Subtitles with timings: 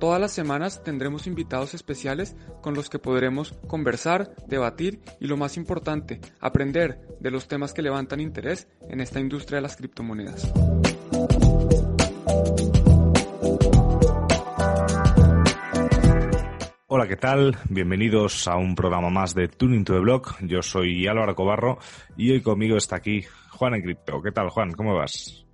[0.00, 5.58] Todas las semanas tendremos invitados especiales con los que podremos conversar, debatir y lo más
[5.58, 10.50] importante, aprender de los temas que levantan interés en esta industria de las criptomonedas.
[16.86, 17.58] Hola, ¿qué tal?
[17.68, 20.34] Bienvenidos a un programa más de Tuning to the Block.
[20.40, 21.78] Yo soy Álvaro Cobarro
[22.16, 24.22] y hoy conmigo está aquí Juan en Cripto.
[24.22, 24.72] ¿Qué tal, Juan?
[24.72, 25.44] ¿Cómo vas?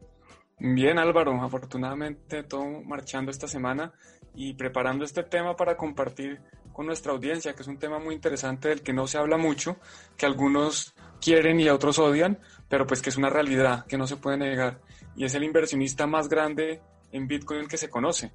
[0.59, 1.43] Bien, Álvaro.
[1.43, 3.93] Afortunadamente todo marchando esta semana
[4.37, 6.41] y preparando este tema para compartir
[6.73, 9.79] con nuestra audiencia, que es un tema muy interesante del que no se habla mucho,
[10.17, 14.17] que algunos quieren y otros odian, pero pues que es una realidad que no se
[14.17, 14.81] puede negar.
[15.17, 18.31] Y es el inversionista más grande en Bitcoin que se conoce.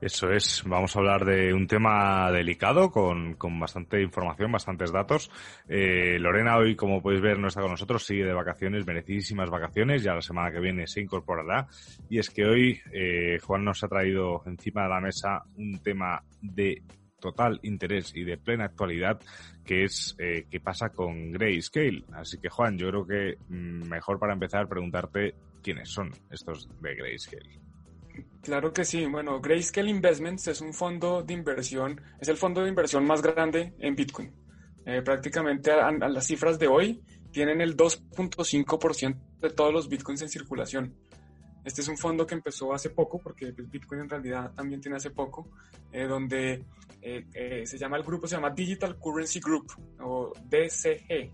[0.00, 5.28] Eso es, vamos a hablar de un tema delicado con, con bastante información, bastantes datos.
[5.68, 10.04] Eh, Lorena hoy, como podéis ver, no está con nosotros, sigue de vacaciones, merecidísimas vacaciones,
[10.04, 11.66] ya la semana que viene se incorporará.
[12.08, 16.22] Y es que hoy eh, Juan nos ha traído encima de la mesa un tema
[16.40, 16.80] de
[17.18, 19.18] total interés y de plena actualidad,
[19.64, 22.04] que es eh, qué pasa con Grayscale.
[22.12, 26.94] Así que Juan, yo creo que mm, mejor para empezar preguntarte quiénes son estos de
[26.94, 27.67] Grayscale.
[28.42, 29.06] Claro que sí.
[29.06, 33.74] Bueno, Grayscale Investments es un fondo de inversión, es el fondo de inversión más grande
[33.78, 34.32] en Bitcoin.
[34.86, 40.28] Eh, prácticamente a, las cifras de hoy tienen el 2.5% de todos los Bitcoins en
[40.30, 40.94] circulación.
[41.64, 45.10] Este es un fondo que empezó hace poco, porque Bitcoin en realidad también tiene hace
[45.10, 45.50] poco,
[45.92, 46.64] eh, donde
[47.02, 51.30] eh, se llama el grupo, se llama Digital Currency Group, o DCG,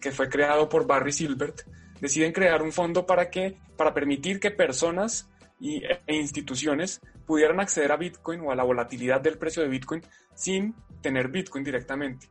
[0.00, 1.62] que fue creado por Barry Silbert.
[2.00, 5.28] Deciden crear un fondo para que, para permitir que personas
[5.62, 10.02] y, e instituciones pudieran acceder a Bitcoin o a la volatilidad del precio de Bitcoin
[10.34, 12.28] sin tener Bitcoin directamente.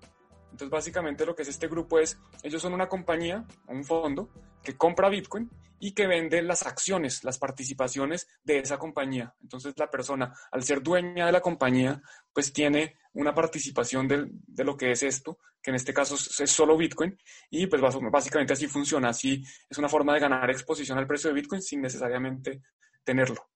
[0.52, 4.30] Entonces, básicamente lo que es este grupo es, ellos son una compañía, un fondo,
[4.62, 5.50] que compra Bitcoin
[5.80, 9.34] y que vende las acciones, las participaciones de esa compañía.
[9.41, 12.02] Entonces, la persona, al ser dueña de la compañía,
[12.34, 16.52] pues tiene una participación de, de lo que es esto, que en este caso es
[16.52, 17.18] solo Bitcoin,
[17.50, 17.81] y pues
[18.12, 21.81] básicamente así funciona, así es una forma de ganar exposición al precio de Bitcoin sin
[21.81, 22.62] necesariamente
[23.04, 23.48] tenerlo.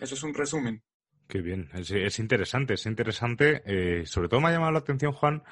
[0.00, 0.82] Eso es un resumen.
[1.30, 3.62] Qué bien, es, interesante, es interesante.
[3.64, 5.44] Eh, sobre todo me ha llamado la atención, Juan,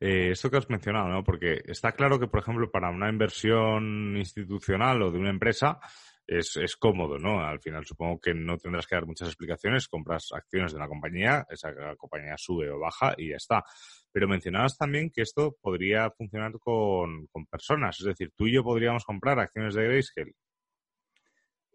[0.00, 1.24] eh, esto que has mencionado, ¿no?
[1.24, 5.78] Porque está claro que, por ejemplo, para una inversión institucional o de una empresa
[6.26, 7.44] es, es cómodo, ¿no?
[7.44, 11.46] Al final supongo que no tendrás que dar muchas explicaciones, compras acciones de una compañía,
[11.50, 13.62] esa compañía sube o baja y ya está.
[14.10, 18.64] Pero mencionabas también que esto podría funcionar con, con personas, es decir, tú y yo
[18.64, 20.32] podríamos comprar acciones de Grayscale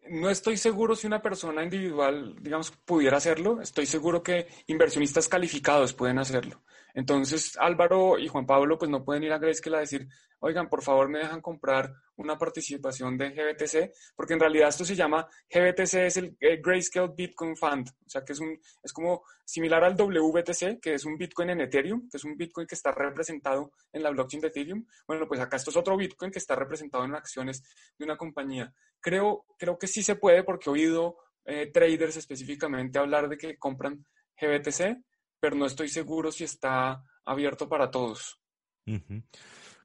[0.10, 3.62] no estoy seguro si una persona individual, digamos, pudiera hacerlo.
[3.62, 6.62] Estoy seguro que inversionistas calificados pueden hacerlo.
[6.94, 10.08] Entonces, Álvaro y Juan Pablo, pues no pueden ir a Grayscale a decir,
[10.40, 14.96] oigan, por favor me dejan comprar una participación de GBTC, porque en realidad esto se
[14.96, 19.84] llama, GBTC es el Grayscale Bitcoin Fund, o sea que es, un, es como similar
[19.84, 23.72] al WBTC, que es un Bitcoin en Ethereum, que es un Bitcoin que está representado
[23.92, 24.86] en la blockchain de Ethereum.
[25.08, 27.64] Bueno, pues acá esto es otro Bitcoin que está representado en acciones
[27.98, 28.74] de una compañía.
[29.00, 33.58] Creo, creo que sí se puede porque he oído eh, traders específicamente hablar de que
[33.58, 34.06] compran
[34.40, 34.98] GBTC,
[35.42, 38.40] pero no estoy seguro si está abierto para todos.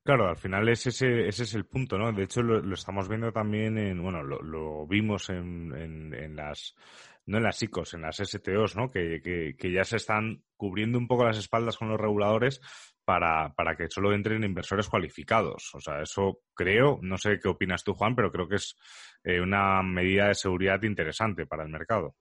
[0.06, 2.12] Claro, al final ese, ese es el punto, ¿no?
[2.12, 5.72] De hecho, lo, estamos viendo también en, bueno, lo, vimos en,
[6.15, 6.77] en, las,
[7.25, 8.89] no en las ICOs, en las STOs, ¿no?
[8.89, 9.21] Que,
[9.59, 12.61] que, ya se están cubriendo un poco las espaldas con los reguladores
[13.05, 15.75] para, para que solo entren inversores cualificados.
[15.75, 18.77] O sea, eso creo, no sé qué opinas tú, Juan, pero creo que es
[19.25, 22.15] eh, una medida de seguridad interesante para el mercado.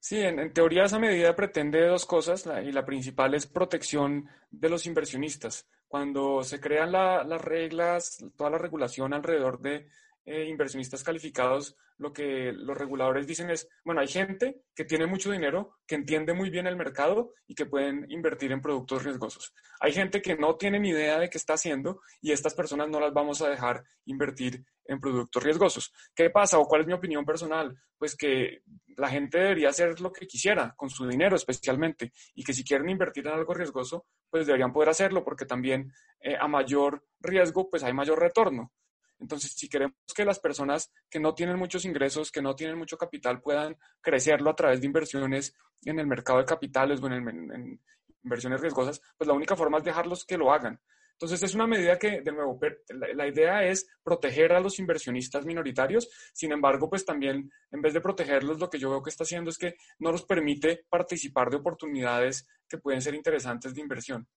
[0.00, 4.86] Sí, en, teoría esa medida pretende dos cosas y la principal es protección de los
[4.86, 5.66] inversionistas.
[5.88, 9.88] Cuando se crean las reglas, toda la regulación alrededor de
[10.28, 15.32] eh, inversionistas calificados, lo que los reguladores dicen es, bueno, hay gente que tiene mucho
[15.32, 19.54] dinero, que entiende muy bien el mercado y que pueden invertir en productos riesgosos.
[19.80, 23.00] Hay gente que no tiene ni idea de qué está haciendo y estas personas no
[23.00, 25.92] las vamos a dejar invertir en productos riesgosos.
[26.14, 27.76] ¿Qué pasa o cuál es mi opinión personal?
[27.96, 28.62] Pues que
[28.96, 32.88] la gente debería hacer lo que quisiera con su dinero especialmente y que si quieren
[32.88, 37.82] invertir en algo riesgoso, pues deberían poder hacerlo porque también eh, a mayor riesgo, pues
[37.82, 38.72] hay mayor retorno.
[39.20, 42.96] Entonces, si queremos que las personas que no tienen muchos ingresos, que no tienen mucho
[42.96, 45.54] capital, puedan crecerlo a través de inversiones
[45.84, 47.80] en el mercado de capitales o en,
[48.22, 50.80] inversiones riesgosas, pues la única forma es dejarlos que lo hagan.
[51.12, 52.60] Entonces es una medida que, de nuevo,
[52.90, 58.00] la, idea es proteger a los inversionistas minoritarios, sin embargo, pues también en vez de
[58.00, 61.56] protegerlos, lo que yo veo que está haciendo es que no los permite participar de
[61.56, 64.28] oportunidades que pueden ser interesantes de inversión.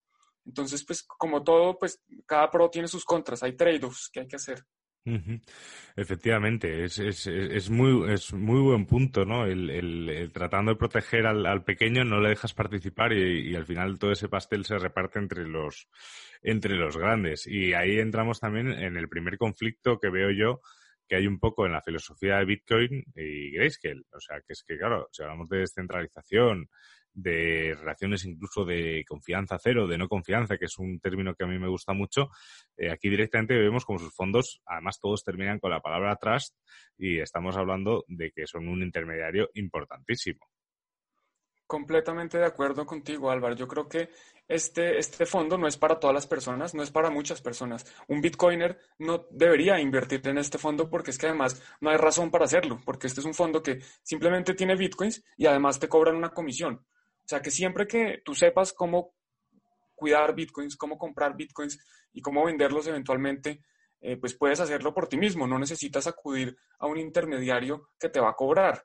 [0.46, 4.36] Entonces, pues como todo, pues cada pro tiene sus contras, hay trade-offs que hay que
[4.38, 4.66] hacer.
[5.96, 9.48] Efectivamente, es, es, es, muy, es muy buen punto, ¿no?
[9.48, 14.30] El, tratando de proteger al, pequeño no le dejas participar y, al final todo ese
[14.30, 15.88] pastel se reparte entre los,
[16.44, 17.48] entre los grandes.
[17.48, 20.62] Y ahí entramos también en el primer conflicto que veo yo
[21.08, 24.04] que hay un poco en la filosofía de Bitcoin y Grayscale.
[24.14, 26.70] O sea, que es que, claro, si hablamos de descentralización,
[27.14, 31.48] de relaciones incluso de confianza cero, de no confianza, que es un término que a
[31.48, 32.30] mí me gusta mucho,
[32.78, 36.56] eh, aquí directamente vemos como sus fondos, además todos terminan con la palabra trust
[36.98, 40.48] y estamos hablando de que son un intermediario importantísimo.
[41.72, 43.56] Completamente de acuerdo contigo, Álvaro.
[43.56, 44.10] Yo creo que
[44.46, 47.86] este, este fondo no es para todas las personas, no es para muchas personas.
[48.10, 52.30] Un bitcoiner no debería invertir en este fondo porque es que además no hay razón
[52.30, 56.18] para hacerlo, porque este es un fondo que simplemente tiene bitcoins y además te cobran
[56.18, 56.86] una comisión.
[57.24, 59.14] O sea que siempre que tú sepas cómo
[59.96, 61.80] cuidar bitcoins, cómo comprar bitcoins
[62.14, 63.62] y cómo venderlos eventualmente,
[64.02, 65.48] eh, pues puedes hacerlo por ti mismo.
[65.48, 68.84] No necesitas acudir a un intermediario que te va a cobrar.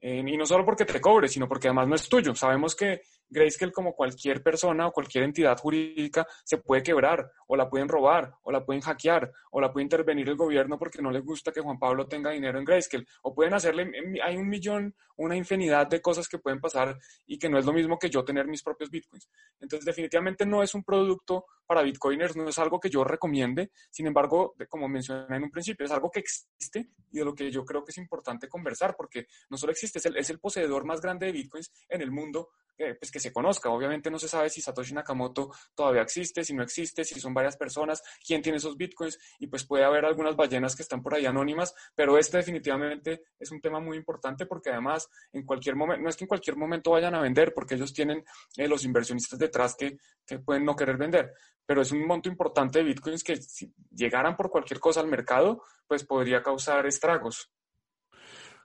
[0.00, 2.34] Eh, y no solo porque te cobre, sino porque además no es tuyo.
[2.34, 7.68] Sabemos que Grayscale, como cualquier persona o cualquier entidad jurídica, se puede quebrar, o la
[7.68, 11.20] pueden robar, o la pueden hackear, o la puede intervenir el gobierno porque no le
[11.20, 13.90] gusta que Juan Pablo tenga dinero en Grayscale, o pueden hacerle,
[14.22, 17.72] hay un millón, una infinidad de cosas que pueden pasar y que no es lo
[17.72, 19.28] mismo que yo tener mis propios bitcoins.
[19.60, 24.06] Entonces, definitivamente no es un producto para bitcoiners, no es algo que yo recomiende, sin
[24.06, 27.64] embargo, como mencioné en un principio, es algo que existe y de lo que yo
[27.64, 31.00] creo que es importante conversar, porque no solo existe, es el, es el poseedor más
[31.00, 33.70] grande de bitcoins en el mundo, eh, pues que se conozca.
[33.70, 37.56] Obviamente no se sabe si Satoshi Nakamoto todavía existe, si no existe, si son varias
[37.56, 41.24] personas, quién tiene esos bitcoins y pues puede haber algunas ballenas que están por ahí
[41.24, 46.10] anónimas, pero este definitivamente es un tema muy importante porque además en cualquier momento, no
[46.10, 48.22] es que en cualquier momento vayan a vender porque ellos tienen
[48.54, 49.96] eh, los inversionistas detrás que,
[50.26, 51.32] que pueden no querer vender,
[51.64, 55.62] pero es un monto importante de bitcoins que si llegaran por cualquier cosa al mercado,
[55.86, 57.50] pues podría causar estragos.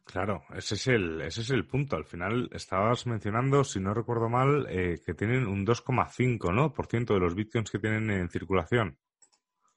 [0.04, 1.96] Claro, ese es el, ese es el punto.
[1.96, 6.74] Al final estabas mencionando, si no recuerdo mal, eh, que tienen un 2,5 ¿no?
[6.74, 8.98] por ciento de los bitcoins que tienen en circulación.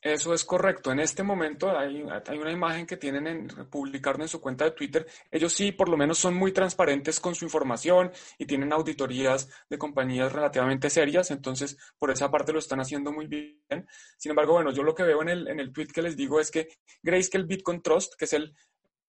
[0.05, 0.93] Eso es correcto.
[0.93, 4.73] En este momento hay, hay, una imagen que tienen en publicar en su cuenta de
[4.73, 5.07] Twitter.
[5.31, 9.79] Ellos sí, por lo menos, son muy transparentes con su información y tienen auditorías de
[9.79, 11.31] compañías relativamente serias.
[11.31, 13.87] Entonces, por esa parte lo están haciendo muy bien.
[14.19, 16.39] Sin embargo, bueno, yo lo que veo en el, en el tweet que les digo
[16.39, 16.69] es que
[17.03, 18.55] Grayscale Bitcoin Trust, que es el,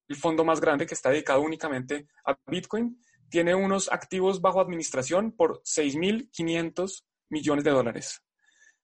[0.08, 3.00] el fondo más grande que está dedicado únicamente a Bitcoin,
[3.30, 8.22] tiene unos activos bajo administración por 6.500 millones de dólares.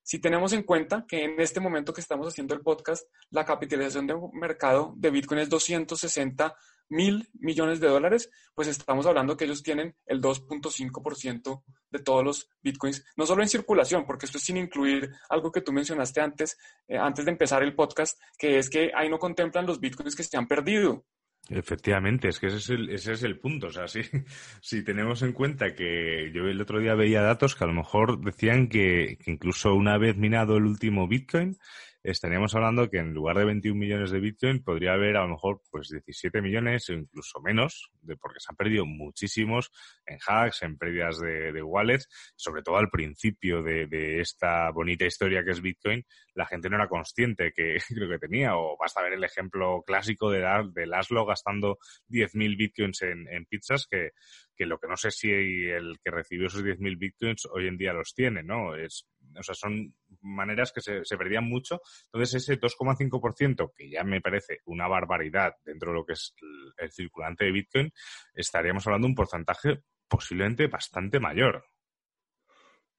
[0.04, 4.08] Si tenemos en cuenta que en este momento que estamos haciendo el podcast, la capitalización
[4.08, 6.56] de mercado de Bitcoin es 260
[6.92, 12.50] mil millones de dólares, pues estamos hablando que ellos tienen el 2.5% de todos los
[12.62, 16.58] Bitcoins, no solo en circulación, porque esto es sin incluir algo que tú mencionaste antes,
[16.88, 20.24] eh, antes de empezar el podcast, que es que ahí no contemplan los Bitcoins que
[20.24, 21.06] se han perdido.
[21.50, 23.68] Efectivamente, es que ese es el, ese es el punto.
[23.68, 24.02] O sea, si,
[24.62, 28.22] si tenemos en cuenta que yo el otro día veía datos que a lo mejor
[28.22, 31.58] decían que, que incluso una vez minado el último Bitcoin,
[32.04, 35.62] estaríamos hablando que en lugar de 21 millones de Bitcoin podría haber a lo mejor
[35.70, 39.72] pues 17 millones o incluso menos, de, porque se han perdido muchísimos
[40.06, 45.06] en hacks, en pérdidas de, de wallets, sobre todo al principio de, de, esta bonita
[45.06, 46.04] historia que es Bitcoin,
[46.34, 50.32] la gente no era consciente que creo que tenía, o basta ver el ejemplo clásico
[50.32, 50.42] de,
[50.74, 51.78] de Laszlo gastando
[52.10, 54.12] 10.000 Bitcoins en, en pizzas, que,
[54.56, 57.94] que lo que no sé si el que recibió esos 10.000 Bitcoins hoy en día
[57.94, 58.76] los tiene, ¿no?
[58.76, 59.08] Es
[59.38, 61.82] o sea, son maneras que se, perdían mucho.
[62.06, 66.34] Entonces, ese 2,5%, que ya me parece una barbaridad dentro de lo que es
[66.78, 67.94] el, circulante de Bitcoin,
[68.34, 71.66] estaríamos hablando de un porcentaje posiblemente bastante mayor.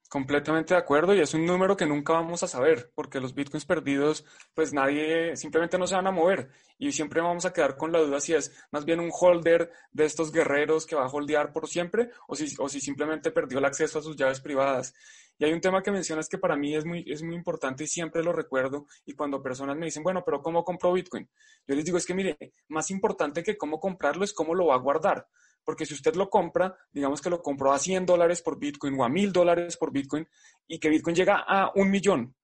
[0.08, 3.64] Completamente de acuerdo y es un número que nunca vamos a saber porque los bitcoins
[3.64, 7.92] perdidos pues nadie simplemente no se van a mover y siempre vamos a quedar con
[7.92, 11.50] la duda si es más bien un holder de estos guerreros que va a holdear
[11.50, 14.92] por siempre o si, o si simplemente perdió el acceso a sus llaves privadas.
[15.38, 17.86] Y hay un tema que mencionas que para mí es muy, es muy importante y
[17.86, 18.86] siempre lo recuerdo.
[19.04, 21.28] Y cuando personas me dicen, bueno, pero ¿cómo compro Bitcoin?
[21.66, 22.36] Yo les digo, es que mire,
[22.68, 25.26] más importante que cómo comprarlo es cómo lo va a guardar.
[25.64, 29.04] Porque si usted lo compra, digamos que lo compró a 100 dólares por Bitcoin o
[29.04, 30.26] a 1000 dólares por Bitcoin
[30.66, 32.34] y que Bitcoin llega a un millón,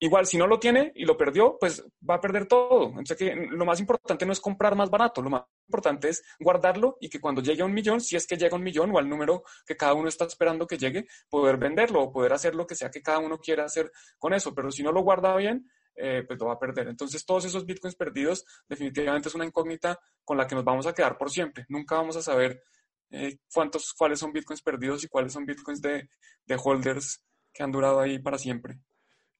[0.00, 2.88] igual si no lo tiene y lo perdió, pues va a perder todo.
[2.98, 7.08] Entonces lo más importante no es comprar más barato, lo más importante es guardarlo y
[7.08, 9.08] que cuando llegue a un millón, si es que llega a un millón o al
[9.08, 12.74] número que cada uno está esperando que llegue, poder venderlo o poder hacer lo que
[12.74, 14.54] sea que cada uno quiera hacer con eso.
[14.54, 16.88] Pero si no lo guarda bien, eh, pues lo va a perder.
[16.88, 20.94] Entonces todos esos bitcoins perdidos definitivamente es una incógnita con la que nos vamos a
[20.94, 21.64] quedar por siempre.
[21.68, 22.62] Nunca vamos a saber
[23.10, 26.08] eh, cuántos, cuáles son bitcoins perdidos y cuáles son bitcoins de,
[26.46, 28.78] de holders que han durado ahí para siempre.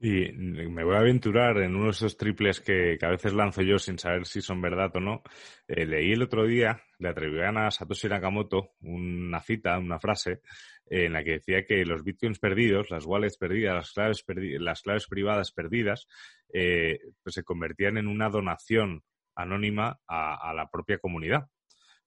[0.01, 3.79] Y me voy a aventurar en uno de esos triples que, a veces lanzo yo
[3.81, 5.23] sin saber si son verdad o no.
[5.67, 10.41] Eh, leí el otro día, le atribuían a Satoshi Nakamoto una cita, una frase,
[10.87, 14.25] en la que decía que los bitcoins perdidos, las wallets perdidas, las claves,
[14.61, 16.07] las claves privadas perdidas,
[16.53, 19.03] eh, pues se convertían en una donación
[19.35, 21.49] anónima a, la propia comunidad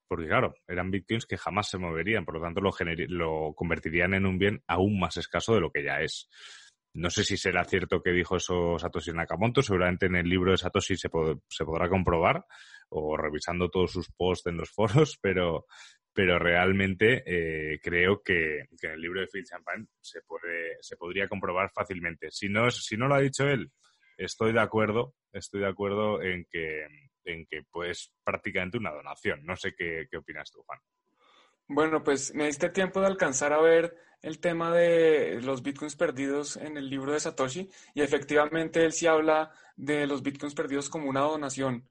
[0.08, 2.72] porque claro, eran bitcoins que jamás se moverían, por lo tanto lo,
[3.08, 6.28] lo, convertirían en un bien aún más escaso de lo que ya es.
[6.94, 10.58] No sé si será cierto que dijo eso Satoshi Nakamoto, seguramente en el libro de
[10.58, 12.46] Satoshi se, podrá comprobar
[12.90, 15.66] o revisando todos sus posts en los foros, pero,
[16.14, 21.30] pero realmente eh, creo que, en el libro de Phil Champagne se, puede, se podría
[21.30, 22.30] comprobar fácilmente.
[22.30, 23.72] Si no, si no lo ha dicho él,
[24.18, 26.86] estoy de acuerdo, estoy de acuerdo en que,
[27.24, 29.46] en que pues prácticamente una donación.
[29.46, 30.80] No sé qué, qué opinas tú, Juan.
[31.74, 36.58] Bueno, pues me diste tiempo de alcanzar a ver el tema de los bitcoins perdidos
[36.58, 41.10] en el libro de Satoshi y efectivamente él sí habla de los bitcoins perdidos como
[41.10, 41.88] una donación.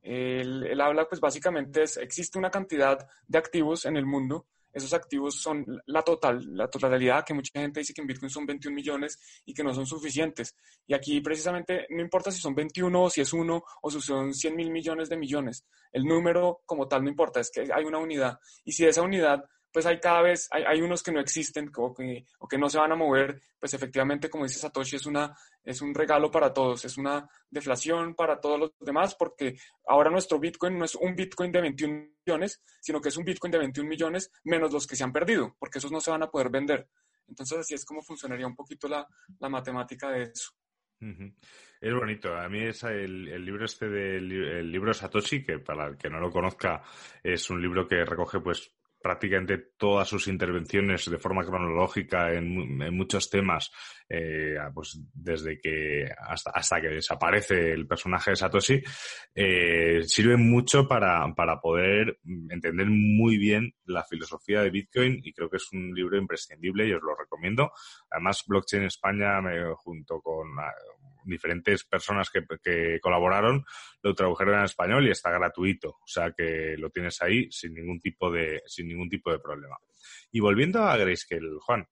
[0.00, 4.46] Él, habla, pues básicamente es, existe una cantidad de activos en el mundo
[4.78, 8.46] esos activos son la total, la totalidad, que mucha gente dice que en Bitcoin son
[8.46, 10.56] 21 millones y que no son suficientes.
[10.86, 14.32] Y aquí precisamente no importa si son 21 o si es uno o si son
[14.32, 15.64] 100 mil millones de millones.
[15.92, 18.38] El número como tal no importa, es que hay una unidad.
[18.64, 21.94] Y si esa unidad pues hay cada vez, hay, hay unos que no existen o
[21.94, 25.36] que, o que no se van a mover, pues efectivamente, como dice Satoshi, es, una,
[25.64, 30.38] es un regalo para todos, es una deflación para todos los demás, porque ahora nuestro
[30.38, 33.88] Bitcoin no es un Bitcoin de 21 millones, sino que es un Bitcoin de 21
[33.88, 36.88] millones menos los que se han perdido, porque esos no se van a poder vender.
[37.26, 39.06] Entonces así es como funcionaría un poquito la,
[39.38, 40.50] la matemática de eso.
[41.80, 42.34] Es bonito.
[42.34, 46.10] A mí es el, el libro este del el libro Satoshi, que para el que
[46.10, 46.82] no lo conozca
[47.22, 53.30] es un libro que recoge pues prácticamente todas sus intervenciones de forma cronológica en, muchos
[53.30, 53.70] temas,
[54.08, 58.82] eh, pues desde que hasta, hasta, que desaparece el personaje de Satoshi,
[59.34, 62.18] eh, sirven mucho para, para poder
[62.50, 66.92] entender muy bien la filosofía de Bitcoin y creo que es un libro imprescindible y
[66.92, 67.72] os lo recomiendo.
[68.10, 70.48] Además, Blockchain España, me, junto con
[71.28, 73.64] diferentes personas que, que, colaboraron
[74.02, 75.90] lo tradujeron en español y está gratuito.
[75.90, 79.76] O sea que lo tienes ahí sin ningún tipo de, sin ningún tipo de problema.
[80.32, 81.86] Y volviendo a Grayscale, Juan,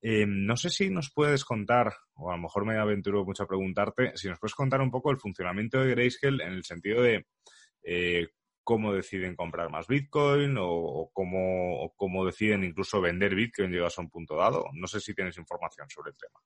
[0.00, 3.48] eh, no sé si nos puedes contar, o a lo mejor me aventuro mucho a
[3.48, 7.26] preguntarte, si nos puedes contar un poco el funcionamiento de Grayscale en el sentido de
[7.84, 8.28] eh,
[8.64, 14.02] cómo deciden comprar más Bitcoin o, cómo, o, cómo, deciden incluso vender Bitcoin llegados a
[14.02, 14.64] un punto dado.
[14.72, 16.40] No sé si tienes información sobre el tema.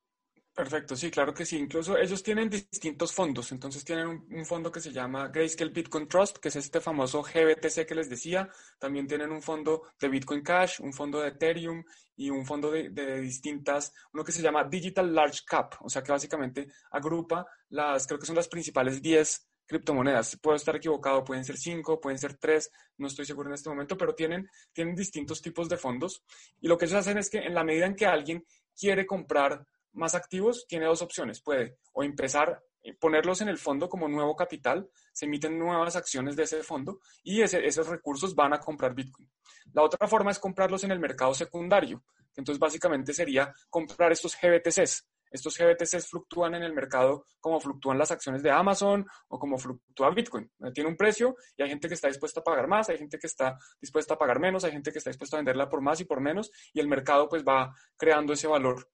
[0.57, 1.59] Perfecto, sí, claro que sí.
[1.59, 3.53] Incluso ellos tienen distintos fondos.
[3.53, 7.85] Entonces tienen un, fondo que se llama Grayscale Bitcoin Trust, que es este famoso GBTC
[7.87, 8.49] que les decía.
[8.79, 11.85] También tienen un fondo de Bitcoin Cash, un fondo de Ethereum
[12.17, 16.13] y un fondo de, distintas, uno que se llama Digital Large Cap, o sea que
[16.13, 20.39] básicamente agrupa las, creo que son las principales 10 criptomonedas.
[20.41, 23.99] Puedo estar equivocado, pueden ser 5, pueden ser 3, no estoy seguro en este momento,
[23.99, 26.25] pero tienen, tienen distintos tipos de fondos.
[26.63, 28.43] Y lo que ellos hacen es que en la medida en que alguien
[28.75, 31.41] quiere comprar más activos, tiene dos opciones.
[31.41, 36.37] Puede o empezar eh, ponerlos en el fondo como nuevo capital, se emiten nuevas acciones
[36.37, 39.29] de ese fondo y esos recursos van a comprar Bitcoin.
[39.73, 42.05] La otra forma es comprarlos en el mercado secundario,
[42.37, 45.05] entonces básicamente sería comprar estos GBTCs.
[45.29, 50.11] Estos GBTCs fluctúan en el mercado como fluctúan las acciones de Amazon o como fluctúa
[50.11, 50.49] Bitcoin.
[50.73, 53.27] Tiene un precio y hay gente que está dispuesta a pagar más, hay gente que
[53.27, 56.05] está dispuesta a pagar menos, hay gente que está dispuesta a venderla por más y
[56.05, 58.89] por menos y el mercado pues va creando ese valor.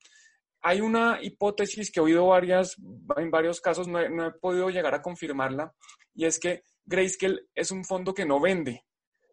[0.62, 2.76] Hay una hipótesis que he oído varias,
[3.16, 5.74] en varios casos, no he, podido llegar a confirmarla,
[6.14, 8.84] y es que Grayscale es un fondo que no vende,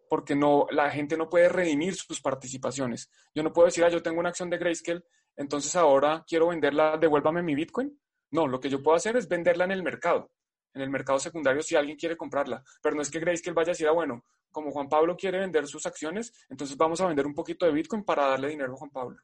[0.09, 3.12] porque no, la gente no puede redimir sus participaciones.
[3.36, 5.03] Yo no puedo decir, ah, yo tengo una acción de Grayscale,
[5.36, 7.98] entonces ahora quiero venderla, devuélvame mi Bitcoin.
[8.31, 10.31] No, lo que yo puedo hacer es venderla en el mercado,
[10.74, 12.63] en el mercado secundario si alguien quiere comprarla.
[12.81, 15.67] Pero no es que Grayscale vaya a decir, ah, bueno, como Juan Pablo quiere vender
[15.67, 18.89] sus acciones, entonces vamos a vender un poquito de Bitcoin para darle dinero a Juan
[18.89, 19.17] Pablo.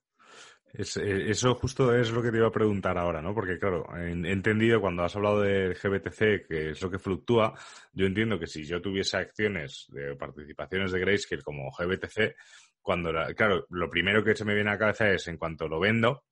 [0.78, 3.34] Eh, eso justo es lo que te iba a preguntar ahora, ¿no?
[3.34, 7.54] Porque, claro, he, entendido cuando has hablado del GBTC, que es lo que fluctúa,
[7.94, 12.36] yo entiendo que si yo tuviese acciones de participaciones de Grayscale como GBTC,
[12.82, 15.80] cuando, claro, lo primero que se me viene a la cabeza es en cuanto lo
[15.80, 16.26] vendo,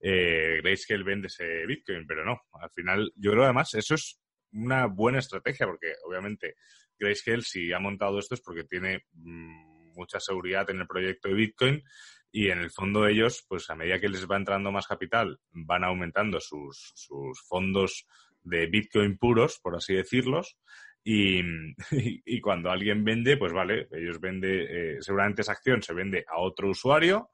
[0.00, 2.40] eh, Grayscale vende ese Bitcoin, pero no.
[2.54, 4.20] Al final, yo creo además, eso es
[4.52, 6.56] una buena estrategia, porque obviamente
[6.98, 11.34] Grayscale si ha montado esto es porque tiene mm, mucha seguridad en el proyecto de
[11.34, 11.82] Bitcoin
[12.32, 15.84] y en el fondo ellos, pues a medida que les va entrando más capital, van
[15.84, 18.06] aumentando sus, sus fondos
[18.42, 20.56] de Bitcoin puros, por así decirlos,
[21.02, 21.40] y,
[22.24, 26.38] y, cuando alguien vende, pues vale, ellos vende, eh, seguramente esa acción se vende a
[26.38, 27.30] otro usuario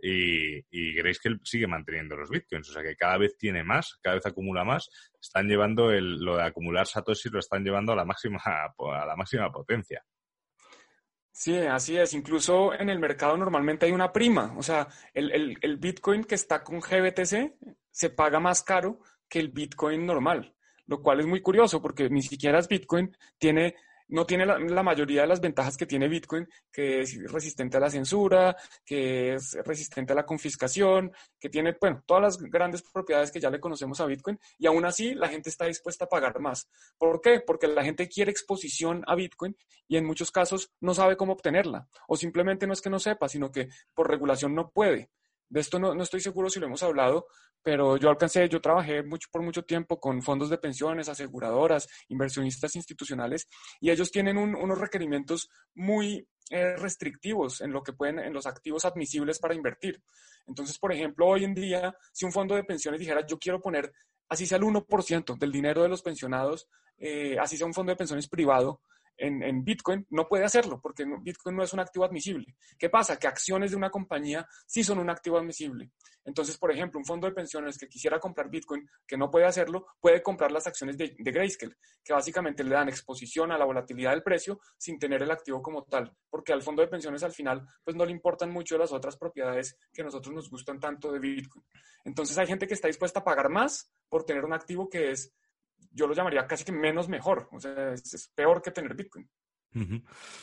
[0.00, 2.68] y, y Grayscale sigue manteniendo los bitcoins.
[2.68, 4.90] O sea que cada vez tiene más, cada vez acumula más.
[5.20, 9.16] Están llevando el, lo de acumular satoshi, lo están llevando a la máxima, a la
[9.16, 10.04] máxima potencia.
[11.36, 12.14] Sí, así es.
[12.14, 14.54] Incluso en el mercado normalmente hay una prima.
[14.56, 17.54] O sea, el, el, el Bitcoin que está con GBTC
[17.90, 20.54] se paga más caro que el Bitcoin normal
[20.86, 23.74] lo cual es muy curioso porque ni siquiera es Bitcoin, tiene,
[24.08, 27.90] no tiene la, mayoría de las ventajas que tiene Bitcoin, que es resistente a la
[27.90, 33.40] censura, que es resistente a la confiscación, que tiene, bueno, todas las grandes propiedades que
[33.40, 36.68] ya le conocemos a Bitcoin, y aún así la gente está dispuesta a pagar más.
[36.98, 37.40] ¿Por qué?
[37.40, 39.56] Porque la gente quiere exposición a Bitcoin
[39.88, 43.28] y en muchos casos no sabe cómo obtenerla, o simplemente no es que no sepa,
[43.28, 45.10] sino que por regulación no puede.
[45.48, 47.26] De esto no, no, estoy seguro si lo hemos hablado,
[47.62, 52.76] pero yo alcancé, yo trabajé mucho, por mucho tiempo con fondos de pensiones, aseguradoras, inversionistas
[52.76, 53.48] institucionales,
[53.80, 58.46] y ellos tienen un, unos requerimientos muy eh, restrictivos en lo que pueden, en los
[58.46, 60.02] activos admisibles para invertir.
[60.46, 63.92] Entonces, por ejemplo, hoy en día, si un fondo de pensiones dijera, yo quiero poner,
[64.28, 67.96] así sea el 1% del dinero de los pensionados, eh, así sea un fondo de
[67.96, 68.82] pensiones privado,
[69.16, 72.56] en, Bitcoin no puede hacerlo porque Bitcoin no es un activo admisible.
[72.78, 73.18] ¿Qué pasa?
[73.18, 75.90] Que acciones de una compañía sí son un activo admisible.
[76.24, 79.86] Entonces, por ejemplo, un fondo de pensiones que quisiera comprar Bitcoin, que no puede hacerlo,
[80.00, 84.12] puede comprar las acciones de, de Grayscale, que básicamente le dan exposición a la volatilidad
[84.12, 87.66] del precio sin tener el activo como tal, porque al fondo de pensiones al final
[87.82, 91.64] pues no le importan mucho las otras propiedades que nosotros nos gustan tanto de Bitcoin.
[92.04, 95.32] Entonces hay gente que está dispuesta a pagar más por tener un activo que es
[95.90, 97.48] yo lo llamaría casi que menos mejor.
[97.52, 99.28] O sea, es, peor que tener Bitcoin.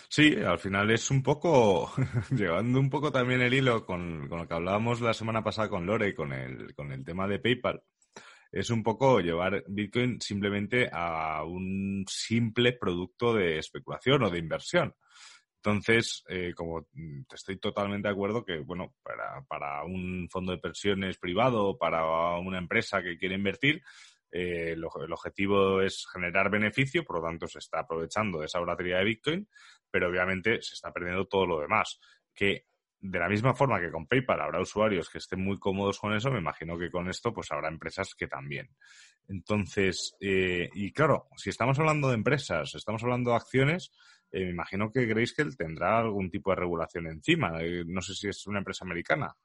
[0.10, 1.94] Sí, al final es un poco,
[2.32, 5.86] llevando un poco también el hilo con, con, lo que hablábamos la semana pasada con
[5.86, 7.82] Lore, con el, con el tema de PayPal,
[8.52, 14.94] es un poco llevar Bitcoin simplemente a un simple producto de especulación o de inversión.
[15.64, 16.88] Entonces, eh, como
[17.32, 22.58] estoy totalmente de acuerdo que, bueno, para, para un fondo de pensiones privado para una
[22.58, 23.82] empresa que quiere invertir,
[24.32, 29.00] eh, el, objetivo es generar beneficio, por lo tanto se está aprovechando de esa volatilidad
[29.00, 29.50] de Bitcoin,
[29.90, 32.00] pero obviamente se está perdiendo todo lo demás.
[32.34, 32.66] Que
[33.00, 36.30] de la misma forma que con PayPal habrá usuarios que estén muy cómodos con eso,
[36.30, 38.70] me imagino que con esto pues habrá empresas que también.
[39.28, 43.92] Entonces, eh, y claro, si estamos hablando de empresas, estamos hablando de acciones,
[44.32, 47.62] eh, me imagino que Grayscale tendrá algún tipo de regulación encima.
[47.62, 49.36] Eh, no sé si es una empresa americana.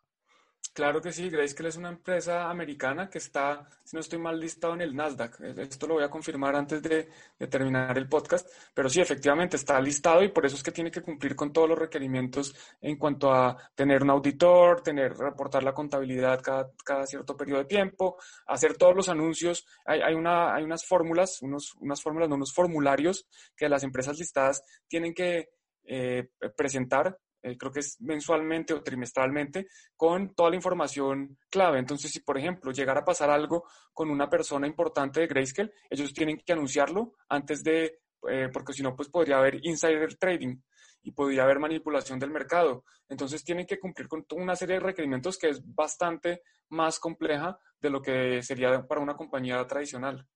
[0.72, 4.74] Claro que sí, Grayscale es una empresa americana que está, si no estoy mal, listado
[4.74, 5.40] en el Nasdaq.
[5.40, 7.08] Esto lo voy a confirmar antes de,
[7.48, 11.02] terminar el podcast, pero sí, efectivamente está listado y por eso es que tiene que
[11.02, 16.42] cumplir con todos los requerimientos en cuanto a tener un auditor, tener, reportar la contabilidad
[16.42, 19.66] cada, cada cierto periodo de tiempo, hacer todos los anuncios.
[19.84, 23.26] Hay, hay, una, hay unas fórmulas, unos, unas fórmulas, no, unos formularios
[23.56, 25.50] que las empresas listadas tienen que
[25.84, 31.78] eh, presentar eh, creo que es mensualmente o trimestralmente, con toda la información clave.
[31.78, 36.12] Entonces, si por ejemplo llegara a pasar algo con una persona importante de Grayscale, ellos
[36.12, 40.56] tienen que anunciarlo antes de, eh, porque si no, pues podría haber insider trading
[41.02, 42.84] y podría haber manipulación del mercado.
[43.08, 47.90] Entonces tienen que cumplir con una serie de requerimientos que es bastante más compleja de
[47.90, 50.26] lo que sería para una compañía tradicional.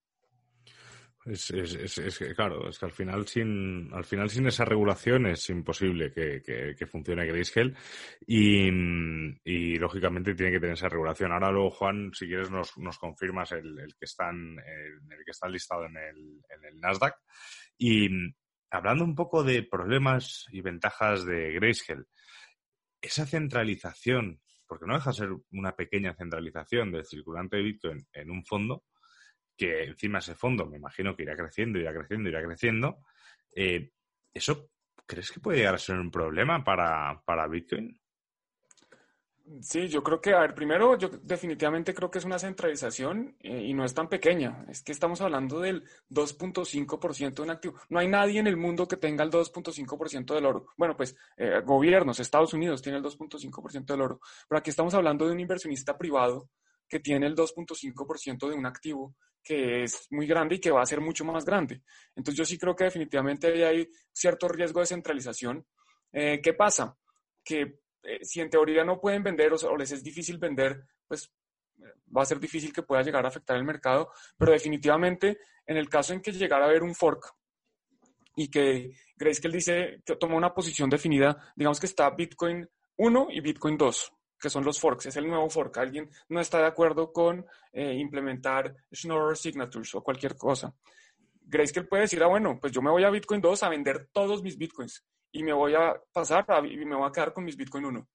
[1.27, 5.51] Es, es, es, claro, es que al final sin, al final sin esa regulación es
[5.51, 7.75] imposible que, que, que funcione Grayscale
[8.27, 8.69] y,
[9.45, 11.33] y, lógicamente tiene que tener esa regulación.
[11.33, 15.31] Ahora luego, Juan, si quieres nos, nos confirmas el, el que están, el, el, que
[15.31, 17.15] está listado en el, en el Nasdaq.
[17.77, 18.09] Y
[18.71, 22.05] hablando un poco de problemas y ventajas de Grayscale,
[22.99, 28.31] esa centralización, porque no deja de ser una pequeña centralización del circulante de Bitcoin en
[28.31, 28.85] un fondo,
[29.61, 33.01] que encima ese fondo me imagino que irá creciendo, irá creciendo, irá creciendo.
[33.55, 33.90] Eh,
[34.33, 34.70] ¿Eso
[35.05, 38.01] crees que puede llegar a ser un problema para, para Bitcoin?
[39.61, 43.64] Sí, yo creo que, a ver, primero, yo definitivamente creo que es una centralización eh,
[43.66, 44.64] y no es tan pequeña.
[44.66, 47.75] Es que estamos hablando del 2.5% de un activo.
[47.90, 50.68] No hay nadie en el mundo que tenga el 2.5% del oro.
[50.79, 54.20] Bueno, pues eh, gobiernos, Estados Unidos tiene el 2.5% del oro.
[54.49, 56.49] Pero aquí estamos hablando de un inversionista privado
[56.90, 60.87] que tiene el 2.5% de un activo que es muy grande y que va a
[60.87, 61.83] ser mucho más grande.
[62.14, 65.64] Entonces yo sí creo que definitivamente hay cierto riesgo de centralización.
[66.12, 66.94] Eh, ¿Qué pasa?
[67.42, 71.33] Que eh, si en teoría no pueden vender o, o, les es difícil vender, pues
[72.14, 75.88] va a ser difícil que pueda llegar a afectar el mercado, pero definitivamente en el
[75.88, 77.35] caso en que llegara a haber un fork
[78.37, 83.40] y que Grayscale dice que toma una posición definida, digamos que está Bitcoin 1 y
[83.40, 85.76] Bitcoin 2, que son los forks, es el nuevo fork.
[85.79, 90.74] Alguien no está de acuerdo con eh, implementar Schnorr Signatures o cualquier cosa.
[91.42, 94.42] Grayscale puede decir, ah, bueno, pues yo me voy a Bitcoin 2 a vender todos
[94.42, 97.85] mis Bitcoins y me voy a pasar y me voy a quedar con mis Bitcoin
[97.85, 98.09] 1.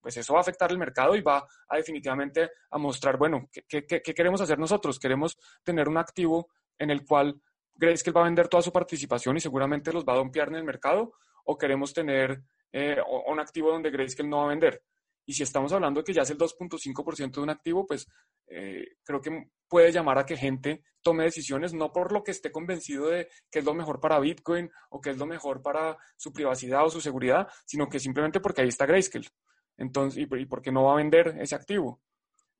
[0.00, 3.84] Pues eso va a afectar el mercado y va a definitivamente a mostrar, bueno, ¿qué,
[3.86, 4.98] qué queremos hacer nosotros?
[4.98, 7.40] Queremos tener un activo en el cual
[7.74, 10.64] Grayscale va a vender toda su participación y seguramente los va a dompear en el
[10.64, 11.14] mercado
[11.44, 12.42] o queremos tener
[12.72, 14.82] eh, un activo donde Grayscale no va a vender.
[15.24, 18.06] Y si estamos hablando que ya es el 2.5% de un activo, pues
[18.48, 22.50] eh, creo que puede llamar a que gente tome decisiones no por lo que esté
[22.50, 26.32] convencido de que es lo mejor para Bitcoin o que es lo mejor para su
[26.32, 29.28] privacidad o su seguridad, sino que simplemente porque ahí está Grayscale.
[29.76, 32.00] Entonces, y, y porque no va a vender ese activo.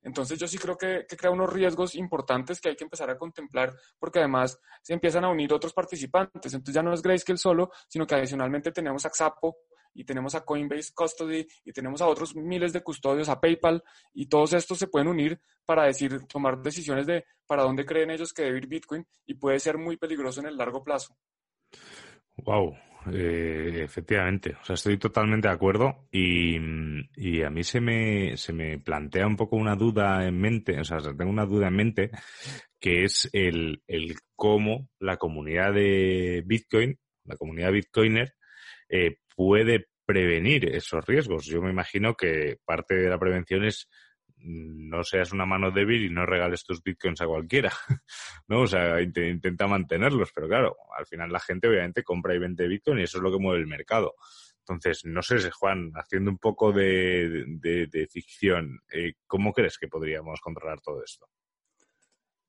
[0.03, 3.73] Entonces yo sí creo que, crea unos riesgos importantes que hay que empezar a contemplar
[3.99, 6.53] porque además se empiezan a unir otros participantes.
[6.53, 9.57] Entonces ya no es Grayscale solo, sino que adicionalmente tenemos a Xapo
[9.95, 14.27] y tenemos a Coinbase Custody y tenemos a otros miles de custodios, a PayPal y
[14.27, 18.43] todos estos se pueden unir para decir, tomar decisiones de para dónde creen ellos que
[18.43, 21.17] debe ir Bitcoin y puede ser muy peligroso en el largo plazo.
[22.37, 22.77] Wow,
[23.13, 26.57] eh, efectivamente, o sea, estoy totalmente de acuerdo y,
[27.17, 30.85] y, a mí se me, se me plantea un poco una duda en mente, o
[30.85, 32.11] sea, tengo una duda en mente
[32.81, 38.35] que es el, el cómo la comunidad de Bitcoin, la comunidad Bitcoiner,
[38.89, 41.47] eh, puede prevenir esos riesgos.
[41.47, 43.89] Yo me imagino que parte de la prevención es
[44.45, 47.73] no seas una mano débil y no regales tus bitcoins a cualquiera,
[48.49, 48.63] ¿no?
[48.63, 52.99] O sea, intenta mantenerlos, pero claro, al final la gente obviamente compra y vende bitcoin
[52.99, 54.15] y eso es lo que mueve el mercado.
[54.59, 60.41] Entonces, no sé, Juan, haciendo un poco de, de, ficción, eh, ¿cómo crees que podríamos
[60.41, 61.29] controlar todo esto?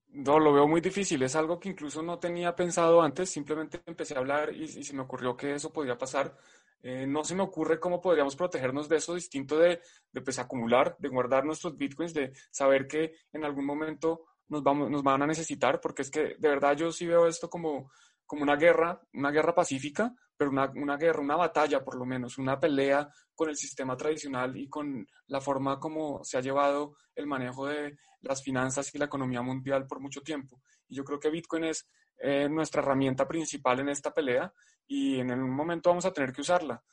[0.10, 1.24] No, lo veo muy difícil.
[1.24, 3.32] Es algo que incluso no tenía pensado antes.
[3.32, 6.38] Simplemente empecé a hablar y, y se me ocurrió que eso podría pasar.
[6.86, 10.98] Eh, no se me ocurre cómo podríamos protegernos de eso distinto de, de pues, acumular,
[11.00, 15.28] de guardar nuestros bitcoins, de saber que en algún momento nos, vamos, nos van a
[15.28, 17.90] necesitar, porque es que de verdad yo sí veo esto como,
[18.26, 22.38] como una guerra, una guerra pacífica, pero una, una, guerra, una batalla por lo menos,
[22.38, 27.28] una pelea con el sistema tradicional y con la forma como se ha llevado el
[27.28, 30.62] manejo de las finanzas y la economía mundial por mucho tiempo.
[30.90, 34.54] Y yo creo que Bitcoin es eh, nuestra herramienta principal en esta pelea
[34.88, 36.84] y en un momento vamos a tener que usarla.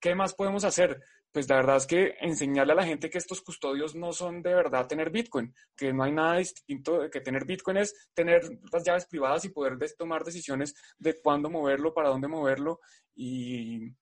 [0.00, 1.02] ¿Qué más podemos hacer?
[1.32, 4.52] Pues la verdad es que enseñarle a la gente que estos custodios no son de
[4.52, 8.84] verdad tener Bitcoin, que no hay nada distinto de que tener Bitcoin es tener las
[8.84, 12.80] llaves privadas y poder tomar decisiones de cuándo moverlo, para dónde moverlo
[13.14, 13.94] y,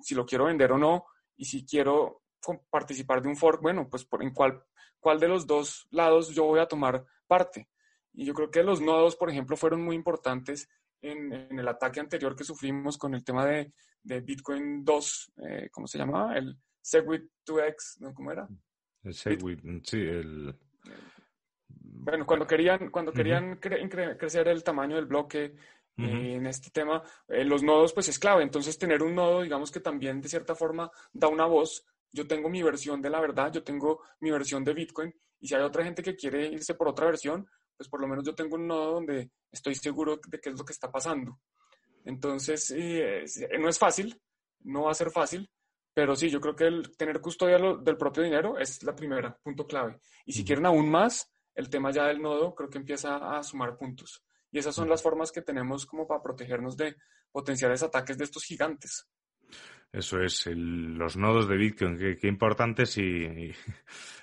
[0.00, 1.04] si lo quiero vender o no
[1.36, 2.22] y si quiero
[2.70, 4.64] participar de un fork, bueno, pues en cuál,
[4.98, 7.68] cuál de los dos lados yo voy a tomar parte.
[8.12, 10.68] Y yo creo que los nodos, por ejemplo, fueron muy importantes
[11.02, 15.98] en, el ataque anterior que sufrimos con el tema de, Bitcoin 2, eh, ¿cómo se
[15.98, 16.36] llamaba?
[16.36, 18.14] El Segwit 2X, ¿no?
[18.14, 18.48] ¿Cómo era?
[19.02, 20.54] El Segwit, sí, el...
[21.68, 25.54] Bueno, cuando querían, cuando querían crecer el tamaño del bloque
[25.98, 28.42] eh, en este tema, eh, los nodos pues es clave.
[28.42, 31.84] Entonces tener un nodo, digamos que también de cierta forma da una voz.
[32.12, 35.54] Yo tengo mi versión de la verdad, yo tengo mi versión de Bitcoin y si
[35.54, 37.46] hay otra gente que quiere irse por otra versión,
[37.78, 40.64] pues por lo menos yo tengo un nodo donde estoy seguro de qué es lo
[40.64, 41.40] que está pasando.
[42.04, 43.24] Entonces, eh,
[43.58, 44.20] no es fácil,
[44.64, 45.48] no va a ser fácil,
[45.94, 49.66] pero sí, yo creo que el tener custodia del propio dinero es la primera, punto
[49.66, 50.00] clave.
[50.26, 53.76] Y si quieren aún más, el tema ya del nodo creo que empieza a sumar
[53.76, 54.24] puntos.
[54.50, 56.96] Y esas son las formas que tenemos como para protegernos de
[57.30, 59.08] potenciales ataques de estos gigantes.
[59.90, 63.52] Eso es, los nodos de Bitcoin, qué, importantes y,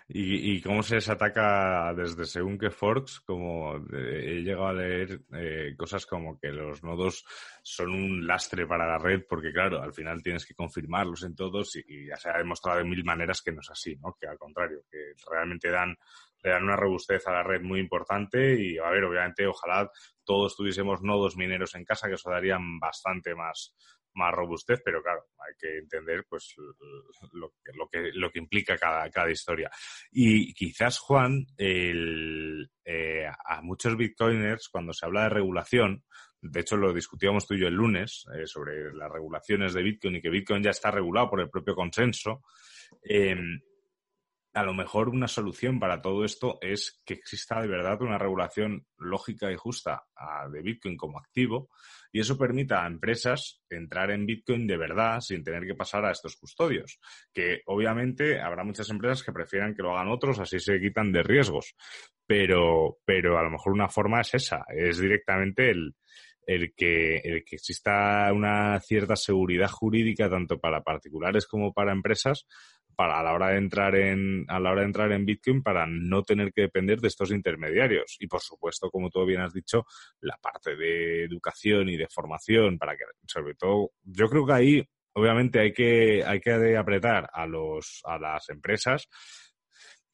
[0.07, 5.73] y, cómo se les ataca desde según qué forks, como he llegado a leer eh,
[5.75, 7.25] cosas como que los nodos
[7.63, 11.75] son un lastre para la red, porque claro, al final tienes que confirmarlos en todos
[11.77, 14.15] y, ya se ha demostrado de mil maneras que no es así, ¿no?
[14.19, 15.97] Que al contrario, que realmente dan
[16.43, 19.89] le dan una robustez a la red muy importante y, a ver, obviamente, ojalá
[20.23, 23.73] todos tuviésemos nodos mineros en casa, que eso darían bastante más,
[24.15, 26.55] más robustez, pero claro, hay que entender pues
[27.33, 29.69] lo, lo, que, lo que implica cada, cada historia.
[30.11, 36.03] Y quizás, Juan, el, eh, a muchos bitcoiners, cuando se habla de regulación,
[36.41, 40.15] de hecho lo discutíamos tú y yo el lunes eh, sobre las regulaciones de Bitcoin
[40.15, 42.43] y que Bitcoin ya está regulado por el propio consenso,
[43.01, 43.35] eh,
[44.55, 48.87] a lo mejor una solución para todo esto es que exista de verdad una regulación
[48.97, 50.05] lógica y justa
[50.49, 51.69] de Bitcoin como activo
[52.13, 56.11] y eso permita a empresas entrar en Bitcoin de verdad sin tener que pasar a
[56.11, 57.01] estos custodios.
[57.33, 61.23] Que obviamente habrá muchas empresas que prefieran que lo hagan otros, así se quitan de
[61.23, 61.75] riesgos.
[62.25, 65.95] Pero, pero a lo mejor una forma es esa, es directamente el,
[66.47, 72.47] el que, el que exista una cierta seguridad jurídica tanto para particulares como para empresas
[72.95, 75.85] para a la hora de entrar en a la hora de entrar en Bitcoin para
[75.87, 78.17] no tener que depender de estos intermediarios.
[78.19, 79.85] Y por supuesto como tú bien has dicho
[80.21, 84.89] la parte de educación y de formación para que sobre todo yo creo que ahí
[85.13, 89.07] obviamente hay que hay que apretar a los a las empresas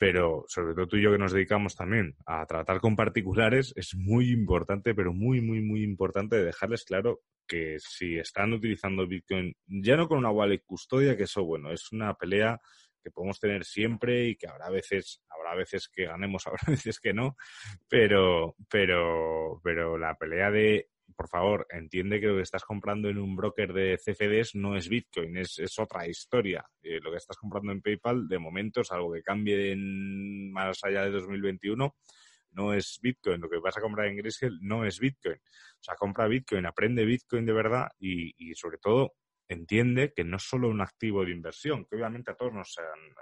[0.02, 3.94] pero sobre todo tú y yo que nos dedicamos también a tratar con particulares, es
[3.94, 9.96] muy importante, pero muy, muy, muy importante dejarles claro que si están utilizando Bitcoin, ya
[9.98, 12.60] no con una wallet custodia, que eso, bueno, es una pelea
[13.04, 17.14] que podemos tener siempre y que habrá veces, habrá veces que ganemos, habrá veces que
[17.14, 17.36] no,
[17.88, 20.90] pero, pero, pero la pelea de
[21.22, 24.90] por favor, entiende que lo que estás comprando en un broker de CFDs no es
[24.90, 26.66] Bitcoin, es, otra historia.
[26.82, 30.84] Eh, lo que estás comprando en PayPal, de momento, es algo que cambie en, más
[30.84, 31.96] allá de 2021,
[32.54, 33.40] no es Bitcoin.
[33.40, 35.36] Lo que vas a comprar en Grayscale no es Bitcoin.
[35.36, 39.14] O sea, compra Bitcoin, aprende Bitcoin de verdad y, y sobre todo
[39.48, 42.76] entiende que no es solo un activo de inversión, que obviamente a todos nos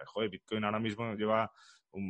[0.05, 1.51] joder, Bitcoin ahora mismo lleva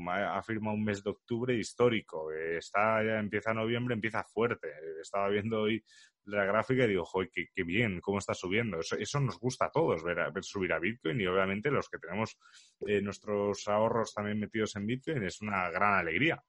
[0.10, 2.32] ha firmado un mes de octubre histórico.
[2.32, 4.68] Está, ya empieza noviembre, empieza fuerte.
[5.02, 5.84] Estaba viendo hoy
[6.26, 8.80] la gráfica y digo, joder, qué, bien, cómo está subiendo.
[8.80, 11.98] Eso, eso nos gusta a todos, ver, ver, subir a Bitcoin y obviamente los que
[11.98, 12.38] tenemos
[12.88, 16.44] eh, nuestros ahorros también metidos en Bitcoin es una gran alegría.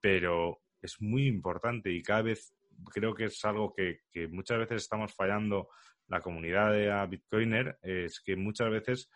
[0.00, 2.54] Pero es muy importante y cada vez
[2.92, 5.68] creo que es algo que, que muchas veces estamos fallando
[6.10, 9.08] la comunidad de Bitcoiner, es que muchas veces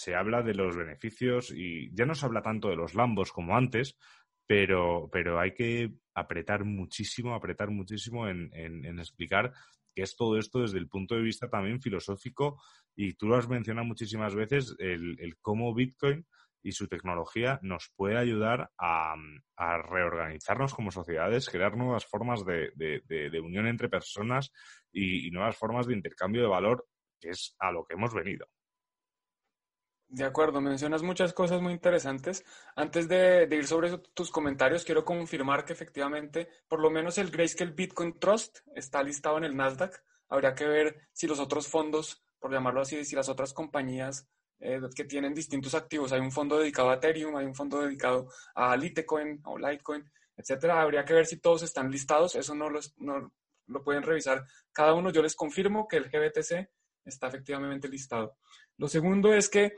[0.00, 3.54] se habla de los beneficios y ya no se habla tanto de los lambos como
[3.54, 3.98] antes,
[4.46, 9.52] pero, pero hay que apretar muchísimo, apretar muchísimo en, explicar
[9.94, 12.62] que es todo esto desde el punto de vista también filosófico
[12.96, 16.26] y tú lo has mencionado muchísimas veces, el, cómo Bitcoin
[16.62, 19.16] y su tecnología nos puede ayudar a,
[19.82, 24.50] reorganizarnos como sociedades, crear nuevas formas de, unión entre personas
[24.90, 26.86] y, y nuevas formas de intercambio de valor,
[27.20, 28.46] que es a lo que hemos venido.
[30.12, 32.44] De acuerdo, mencionas muchas cosas muy interesantes.
[32.74, 37.70] Antes de, ir sobre tus comentarios, quiero confirmar que efectivamente, por lo menos el Grayscale
[37.70, 40.02] Bitcoin Trust está listado en el Nasdaq.
[40.28, 44.26] Habría que ver si los otros fondos, por llamarlo así, si las otras compañías
[44.58, 48.26] eh, que tienen distintos activos, hay un fondo dedicado a Ethereum, hay un fondo dedicado
[48.56, 50.82] a Litecoin o Litecoin, etcétera.
[50.82, 52.34] Habría que ver si todos están listados.
[52.34, 53.32] Eso no, no
[53.68, 55.10] lo pueden revisar cada uno.
[55.10, 56.68] Yo les confirmo que el GBTC
[57.04, 58.36] está efectivamente listado.
[58.80, 59.76] Lo segundo es que,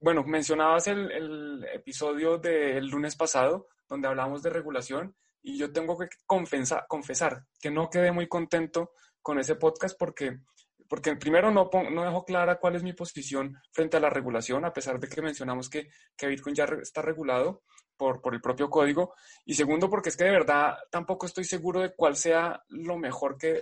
[0.00, 6.08] bueno, mencionabas el, episodio del lunes pasado donde hablamos de regulación y yo tengo que
[6.26, 8.90] confesar, confesar que no quedé muy contento
[9.22, 10.40] con ese podcast porque,
[10.88, 14.72] porque primero no, no dejo clara cuál es mi posición frente a la regulación, a
[14.72, 17.62] pesar de que mencionamos que, que Bitcoin ya está regulado
[18.00, 19.14] por, por, el propio código.
[19.44, 23.36] Y segundo, porque es que de verdad tampoco estoy seguro de cuál sea lo mejor
[23.36, 23.60] que,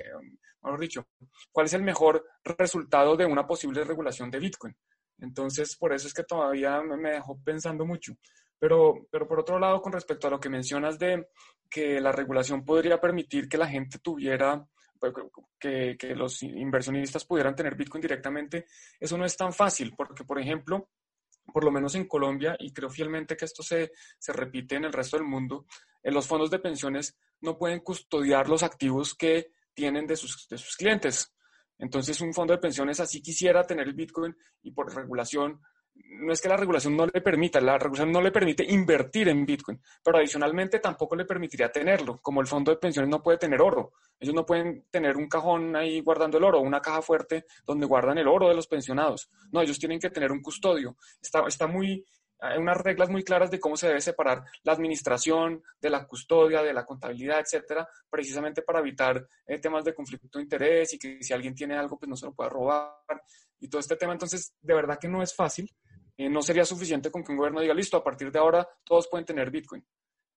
[0.62, 1.08] mejor dicho,
[1.50, 4.76] cuál es el mejor resultado de una posible regulación de Bitcoin.
[5.18, 8.14] Entonces, por eso es que todavía me dejó pensando mucho.
[8.60, 11.26] Pero, pero por otro lado, con respecto a lo que mencionas de
[11.68, 14.64] que la regulación podría permitir que la gente tuviera,
[15.00, 15.12] pues,
[15.58, 18.66] que, que los inversionistas pudieran tener Bitcoin directamente,
[19.00, 20.88] eso no es tan fácil, porque, por ejemplo,
[21.52, 24.92] por lo menos en Colombia, y creo fielmente que esto se, se repite en el
[24.92, 25.66] resto del mundo,
[26.02, 30.58] en los fondos de pensiones no pueden custodiar los activos que tienen de sus, de
[30.58, 31.32] sus clientes.
[31.78, 35.60] Entonces, un fondo de pensiones así quisiera tener el Bitcoin y por regulación,
[36.04, 39.44] no es que la regulación no le permita, la regulación no le permite invertir en
[39.46, 43.60] Bitcoin, pero adicionalmente tampoco le permitiría tenerlo, como el fondo de pensiones no puede tener
[43.60, 43.92] oro.
[44.18, 48.18] Ellos no pueden tener un cajón ahí guardando el oro, una caja fuerte donde guardan
[48.18, 49.30] el oro de los pensionados.
[49.52, 50.96] No, ellos tienen que tener un custodio.
[51.22, 52.04] Está, está muy,
[52.40, 56.62] hay unas reglas muy claras de cómo se debe separar la administración de la custodia,
[56.62, 61.22] de la contabilidad, etcétera, precisamente para evitar eh, temas de conflicto de interés y que
[61.22, 62.92] si alguien tiene algo, pues no se lo pueda robar
[63.60, 64.12] y todo este tema.
[64.12, 65.68] Entonces, de verdad que no es fácil.
[66.18, 69.08] Eh, no sería suficiente con que un gobierno diga, listo, a partir de ahora todos
[69.08, 69.84] pueden tener Bitcoin.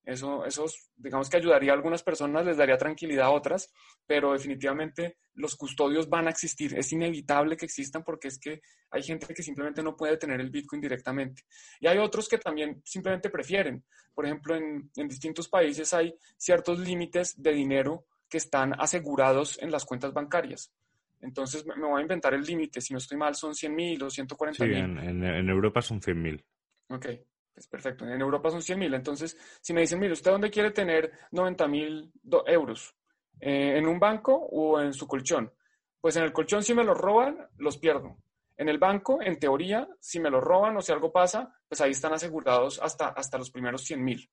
[0.03, 0.65] Eso, eso,
[0.95, 3.71] digamos que ayudaría a algunas personas, les daría tranquilidad a otras,
[4.05, 6.77] pero definitivamente los custodios van a existir.
[6.77, 10.51] Es inevitable que existan porque es que hay gente que simplemente no puede tener el
[10.51, 11.43] Bitcoin directamente.
[11.79, 13.83] Y hay otros que también simplemente prefieren.
[14.13, 19.71] Por ejemplo, en, en distintos países hay ciertos límites de dinero que están asegurados en
[19.71, 20.71] las cuentas bancarias.
[21.21, 22.81] Entonces me voy a inventar el límite.
[22.81, 24.73] Si no estoy mal, son 100 mil o 140 mil.
[24.73, 26.45] Sí, en, en, Europa son 100 mil.
[26.89, 27.07] Ok.
[27.53, 28.93] Pues perfecto, en Europa son 100 mil.
[28.93, 32.11] Entonces, si me dicen, mire, ¿usted dónde quiere tener 90 mil
[32.47, 32.95] euros?
[33.39, 35.51] Eh, ¿En un banco o en su colchón?
[35.99, 38.17] Pues en el colchón si me los roban, los pierdo.
[38.57, 41.91] En el banco, en teoría, si me lo roban o si algo pasa, pues ahí
[41.91, 44.29] están asegurados hasta, hasta los primeros 100 mil.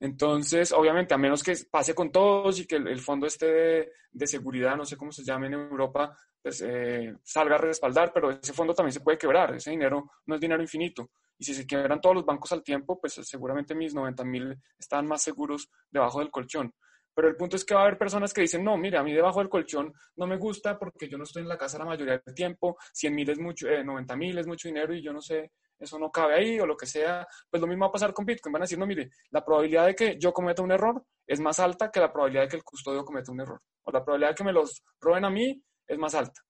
[0.00, 4.76] Entonces, obviamente, a menos que pase con todos y que el, fondo esté de, seguridad,
[4.76, 8.74] no sé cómo se llame en Europa, pues eh, salga a respaldar, pero ese fondo
[8.74, 9.54] también se puede quebrar.
[9.54, 11.10] Ese dinero no es dinero infinito.
[11.36, 15.06] Y si se quiebran todos los bancos al tiempo, pues seguramente mis 90 mil están
[15.06, 16.72] más seguros debajo del colchón.
[17.14, 19.12] Pero el punto es que va a haber personas que dicen, no, mira, a mí
[19.12, 22.22] debajo del colchón no me gusta porque yo no estoy en la casa la mayoría
[22.24, 25.20] del tiempo, 100 mil es mucho, eh, 90 mil es mucho dinero y yo no
[25.20, 27.26] sé, eso no cabe ahí o lo que sea.
[27.50, 28.52] Pues lo mismo va a pasar con Bitcoin.
[28.52, 31.60] Van a decir, no, mire, la probabilidad de que yo cometa un error es más
[31.60, 33.60] alta que la probabilidad de que el custodio cometa un error.
[33.84, 36.40] O la probabilidad de que me los roben a mí es más alta.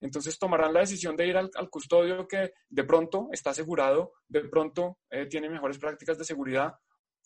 [0.00, 4.98] Entonces tomarán la decisión de ir al, custodio que de pronto está asegurado, de pronto
[5.10, 6.74] eh, tiene mejores prácticas de seguridad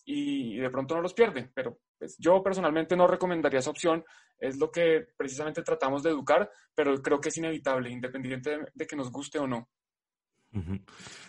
[0.05, 1.51] y, de pronto no los pierde.
[1.55, 4.05] Pero pues, yo personalmente no recomendaría esa opción.
[4.38, 8.96] Es lo que precisamente tratamos de educar, pero creo que es inevitable, independiente de, que
[8.96, 9.68] nos guste o no.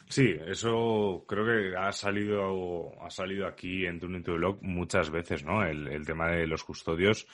[0.09, 5.63] Sí, eso creo que ha salido, ha salido aquí en tu Blog muchas veces, ¿no?
[5.63, 7.25] El, tema de los custodios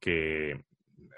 [0.00, 0.64] que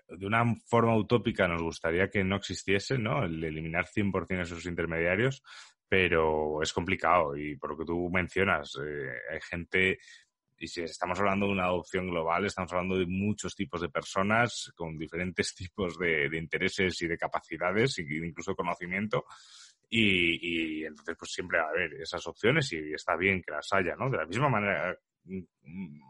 [0.08, 3.24] de una forma utópica nos gustaría que no existiese, ¿no?
[3.24, 5.42] El eliminar 100% esos intermediarios,
[5.88, 9.98] pero es complicado y por lo que tú mencionas, eh, hay gente,
[10.58, 14.72] y si estamos hablando de una adopción global, estamos hablando de muchos tipos de personas
[14.76, 19.24] con diferentes tipos de, intereses y de capacidades, e incluso conocimiento.
[19.90, 23.96] Y, entonces, pues siempre va a haber esas opciones y está bien que las haya,
[23.96, 24.10] ¿no?
[24.10, 26.00] De la misma manera, mm, mm,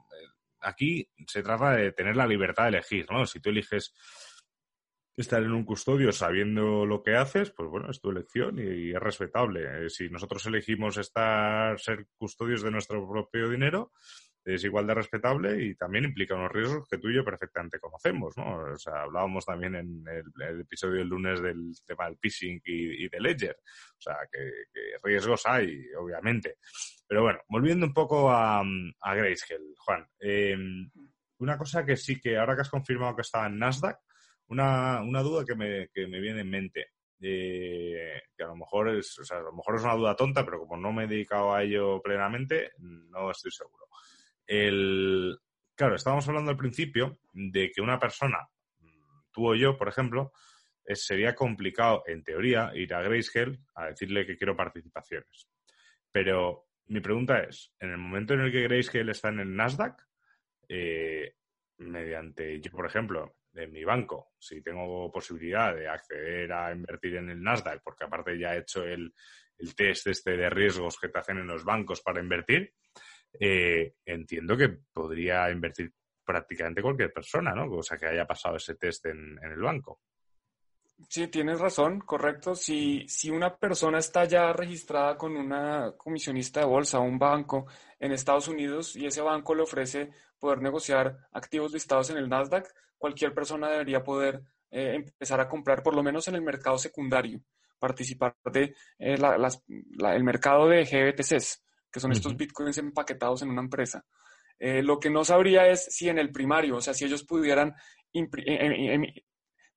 [0.61, 3.25] aquí se trata de tener la libertad de elegir, ¿no?
[3.27, 3.95] Si tú eliges
[5.17, 9.01] estar en un custodio sabiendo lo que haces, pues bueno, es tu elección y, es
[9.01, 9.87] respetable.
[9.87, 13.93] Eh, si nosotros elegimos estar, ser custodios de nuestro propio dinero,
[14.55, 18.37] es igual de respetable y también implica unos riesgos que tú y yo perfectamente conocemos,
[18.37, 18.73] ¿no?
[18.73, 23.21] O sea, hablábamos también en el, episodio del lunes del tema del phishing y, de
[23.21, 23.57] Ledger.
[23.61, 24.51] O sea, que,
[25.03, 26.57] riesgos hay, obviamente.
[27.07, 30.07] Pero bueno, volviendo un poco a, a Grayscale, Juan.
[30.19, 30.91] Em,
[31.39, 33.99] una cosa que sí que ahora que has confirmado que estaba en Nasdaq,
[34.49, 36.87] una, una duda que me, que me viene en mente.
[37.21, 40.45] Eh, que a lo mejor es, o sea, a lo mejor es una duda tonta,
[40.45, 43.87] pero como no me he dedicado a ello plenamente, no estoy seguro.
[44.49, 45.39] El,
[45.77, 48.49] claro, estábamos hablando al principio de que una persona,
[49.31, 50.33] tú o yo, por ejemplo,
[50.95, 55.49] sería complicado, en teoría, ir a Grayscale a decirle que quiero participaciones.
[56.11, 60.03] Pero mi pregunta es, en el momento en el que Grayscale está en el Nasdaq,
[60.69, 61.35] eh,
[61.79, 67.31] mediante, yo por ejemplo, en mi banco, si tengo posibilidad de acceder a invertir en
[67.31, 69.13] el Nasdaq, porque aparte ya he hecho el,
[69.77, 72.75] test este de riesgos que te hacen en los bancos para invertir,
[73.39, 75.93] eh, entiendo que podría invertir
[76.25, 77.71] prácticamente cualquier persona, ¿no?
[77.71, 80.01] O sea, que haya pasado ese test en, el banco.
[81.09, 82.55] Sí, tienes razón, correcto.
[82.55, 87.67] Si, si una persona está ya registrada con una comisionista de bolsa o un banco
[87.99, 92.69] en Estados Unidos y ese banco le ofrece poder negociar activos listados en el Nasdaq,
[92.99, 97.41] cualquier persona debería poder eh, empezar a comprar, por lo menos en el mercado secundario,
[97.79, 104.05] participar de eh, el mercado de GBTCs, que son estos bitcoins empaquetados en una empresa.
[104.59, 107.75] Eh, lo que no sabría es si en el primario, o sea, si ellos pudieran,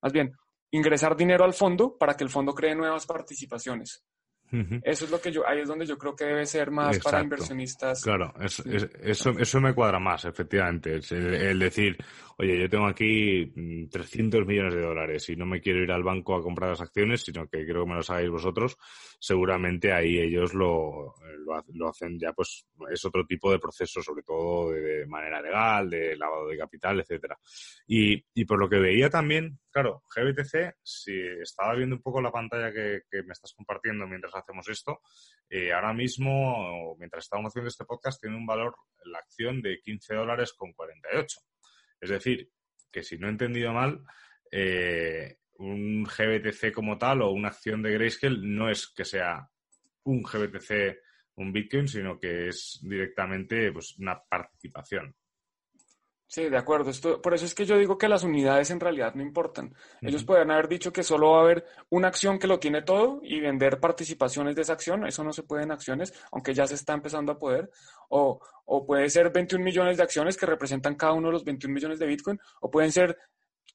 [0.00, 0.32] más bien,
[0.70, 4.04] ingresar dinero al fondo para que el fondo cree nuevas participaciones.
[4.82, 7.22] Eso es lo que yo, ahí es donde yo creo que debe ser más para
[7.22, 8.02] inversionistas.
[8.02, 11.00] Claro, eso, eso me cuadra más, efectivamente.
[11.10, 11.96] el, decir,
[12.36, 13.50] oye, yo tengo aquí
[13.90, 16.82] 300 mm, millones de dólares y no me quiero ir al banco a comprar las
[16.82, 18.76] acciones, sino que creo que me los hagáis vosotros,
[19.22, 21.14] seguramente ahí ellos lo,
[21.74, 26.16] lo, hacen ya, pues es otro tipo de proceso, sobre todo de, manera legal, de
[26.16, 27.38] lavado de capital, etcétera.
[27.86, 32.32] Y, y por lo que veía también, claro, GBTC, si estaba viendo un poco la
[32.32, 35.02] pantalla que, me estás compartiendo mientras hacemos esto,
[35.48, 40.16] eh, ahora mismo, mientras estamos haciendo este podcast, tiene un valor, la acción de 15
[40.16, 41.40] dólares con 48.
[42.00, 42.50] Es decir,
[42.90, 44.02] que si no he entendido mal,
[44.50, 49.48] eh, un GBTC como tal o una acción de Grayscale no es que sea
[50.04, 50.98] un GBTC
[51.36, 55.14] un Bitcoin, sino que es directamente pues, una participación.
[56.26, 56.88] Sí, de acuerdo.
[56.88, 59.74] Esto, por eso es que yo digo que las unidades en realidad no importan.
[60.00, 63.20] Ellos pueden haber dicho que solo va a haber una acción que lo tiene todo
[63.22, 65.06] y vender participaciones de esa acción.
[65.06, 67.70] Eso no se puede en acciones, aunque ya se está empezando a poder.
[68.08, 71.74] O, o puede ser 21 millones de acciones que representan cada uno de los 21
[71.74, 72.40] millones de Bitcoin.
[72.62, 73.18] O pueden ser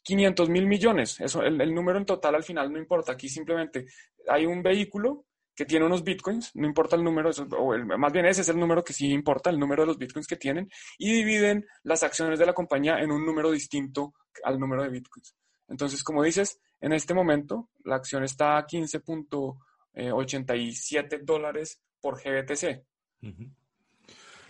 [0.08, 1.20] 500 mil millones.
[1.20, 3.12] Eso, el, número en total al final no importa.
[3.12, 3.88] Aquí simplemente
[4.30, 8.40] hay un vehículo que tiene unos bitcoins, no importa el número, o más bien ese
[8.42, 11.66] es el número que sí importa, el número de los bitcoins que tienen, y dividen
[11.84, 14.14] las acciones de la compañía en un número distinto
[14.46, 15.36] al número de bitcoins.
[15.68, 22.86] Entonces, como dices, en este momento la acción está a 15.87 dólares por GBTC.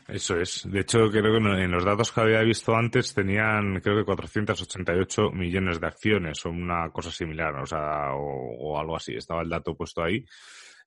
[0.07, 0.65] Eso es.
[0.71, 5.31] De hecho, creo que en los datos que había visto antes tenían, creo que 488
[5.31, 9.15] millones de acciones o una cosa similar, o sea, o, algo así.
[9.15, 10.23] Estaba el dato puesto ahí.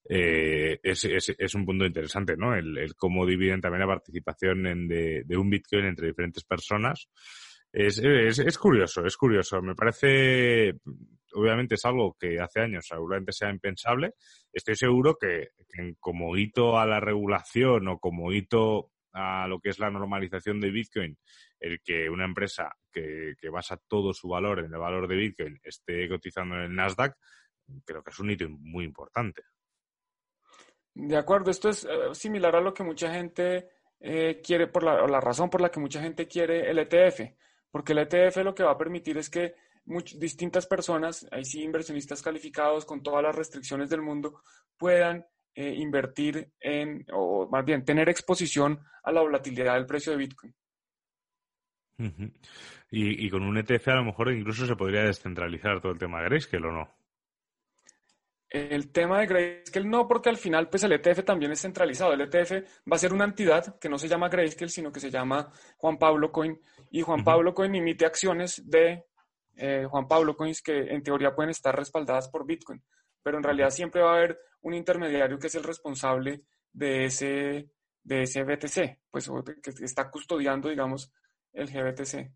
[0.08, 2.54] Eh, es, es, un punto interesante, ¿no?
[2.54, 7.10] El, cómo dividen también la participación en de, un Bitcoin entre diferentes personas.
[7.70, 9.60] Es, es, curioso, es curioso.
[9.60, 10.76] Me parece,
[11.34, 14.14] obviamente es algo que hace años seguramente sea impensable.
[14.50, 15.50] Estoy seguro que
[16.00, 20.70] como hito a la regulación o como hito a lo que es la normalización de
[20.70, 21.18] Bitcoin,
[21.58, 26.08] el que una empresa que, basa todo su valor en el valor de Bitcoin esté
[26.08, 27.16] cotizando en el Nasdaq,
[27.84, 29.42] creo que es un hito muy importante.
[30.94, 33.68] De acuerdo, esto es eh, similar a lo que mucha gente
[34.00, 37.20] eh, quiere, por la, la razón por la que mucha gente quiere el ETF,
[37.70, 39.54] porque el ETF lo que va a permitir es que
[40.18, 44.42] distintas personas, ahí sí inversionistas calificados con todas las restricciones del mundo,
[44.76, 50.18] puedan eh, invertir en, o más bien tener exposición a la volatilidad del precio de
[50.18, 50.54] Bitcoin.
[52.90, 56.28] y, con un ETF a lo mejor incluso se podría descentralizar todo el tema de
[56.28, 56.88] Grayscale o no.
[58.48, 62.12] El tema de Grayscale no, porque al final pues el ETF también es centralizado.
[62.12, 62.52] El ETF
[62.90, 65.98] va a ser una entidad que no se llama Grayscale, sino que se llama Juan
[65.98, 66.60] Pablo Coin.
[66.90, 69.04] Y Juan Pablo Coin emite acciones de
[69.56, 72.82] eh, Juan Pablo Coins que en teoría pueden estar respaldadas por Bitcoin
[73.22, 76.42] pero en realidad siempre va a haber un intermediario que es el responsable
[76.72, 77.70] de ese,
[78.02, 79.30] de ese BTC, pues
[79.62, 81.12] que está custodiando, digamos,
[81.52, 82.30] el GBTC.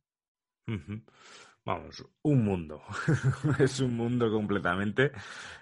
[1.66, 2.82] Vamos, un mundo.
[3.58, 5.12] es un mundo completamente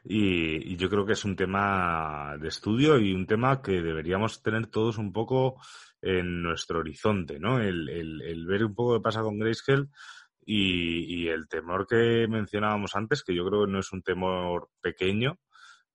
[0.04, 4.66] y, yo creo que es un tema de estudio y un tema que deberíamos tener
[4.66, 5.60] todos un poco
[6.00, 7.60] en nuestro horizonte, ¿no?
[7.60, 9.86] El, el ver un poco qué pasa con Grayscale
[10.44, 15.38] y, el temor que mencionábamos antes, que yo creo que no es un temor pequeño,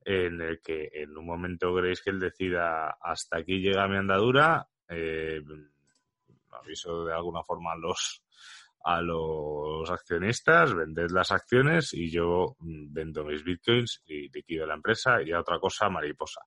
[0.04, 4.68] en el que en un momento creéis que él decida hasta aquí llega mi andadura,
[4.88, 5.41] eh,
[6.52, 8.24] aviso de alguna forma a los
[8.84, 14.76] a los accionistas, vended las acciones y yo mm, vendo mis bitcoins y liquido la
[14.76, 16.41] empresa y a otra cosa mariposa,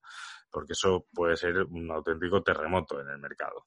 [0.50, 3.66] porque eso puede ser un auténtico terremoto en el mercado.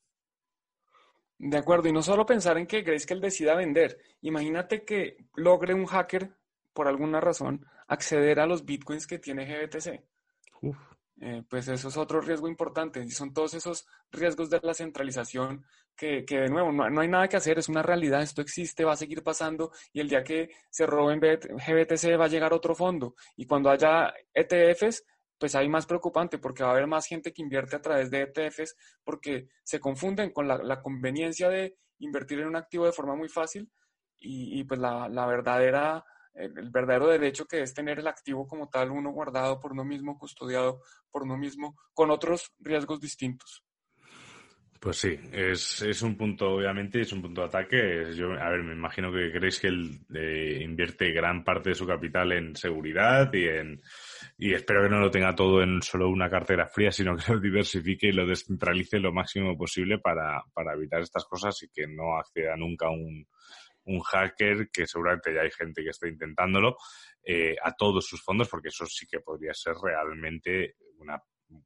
[1.37, 3.97] De acuerdo, y no solo pensar en que Grayscale decida vender.
[4.21, 6.31] Imagínate que logre un hacker,
[6.73, 10.01] por alguna razón, acceder a los bitcoins que tiene GBTC.
[11.21, 13.01] Eh, pues eso es otro riesgo importante.
[13.03, 15.65] Y son todos esos riesgos de la centralización
[15.95, 18.83] que, que de nuevo, no, no, hay nada que hacer, es una realidad, esto existe,
[18.83, 22.75] va a seguir pasando y el día que se roben GBTC va a llegar otro
[22.75, 23.15] fondo.
[23.35, 25.05] Y cuando haya ETFs,
[25.37, 28.21] pues ahí más preocupante porque va a haber más gente que invierte a través de
[28.21, 33.29] ETFs porque se confunden con la, conveniencia de invertir en un activo de forma muy
[33.29, 33.69] fácil
[34.19, 39.11] y, pues la, verdadera, el, verdadero derecho que es tener el activo como tal, uno
[39.11, 40.81] guardado por uno mismo, custodiado
[41.11, 43.65] por uno mismo, con otros riesgos distintos.
[44.83, 48.13] Pues sí, es, es un punto, obviamente, es un punto de ataque.
[48.13, 51.87] Yo, a ver, me imagino que creéis que él eh, invierte gran parte de su
[51.87, 53.81] capital en seguridad y en,
[54.37, 57.39] y espero que no lo tenga todo en solo una cartera fría, sino que lo
[57.39, 62.17] diversifique y lo descentralice lo máximo posible para, para evitar estas cosas y que no
[62.17, 63.25] acceda nunca un,
[63.85, 66.75] un hacker, que seguramente ya hay gente que está intentándolo,
[67.23, 71.17] eh, a todos sus fondos, porque eso sí que podría ser realmente una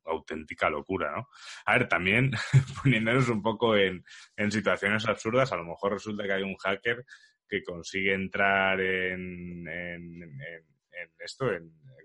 [0.06, 1.28] auténtica locura, ¿no?
[1.66, 2.32] A ver, también
[2.84, 4.04] poniéndonos un poco en,
[4.36, 7.06] en situaciones absurdas, a lo mejor resulta que hay un hacker
[7.48, 11.50] que consigue entrar en, en, en esto,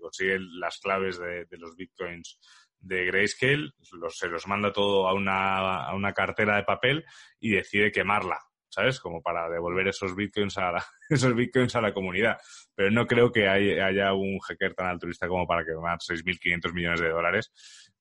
[0.01, 2.39] consigue las claves de, los bitcoins
[2.79, 7.05] de Grayscale, los, se los manda todo a una, a una cartera de papel
[7.39, 8.39] y decide quemarla,
[8.73, 8.99] ¿sabes?
[8.99, 12.37] Como para devolver esos bitcoins a la, esos bitcoins a la comunidad.
[12.75, 17.09] Pero no creo que haya un hacker tan altruista como para quemar 6.500 millones de
[17.09, 17.51] dólares.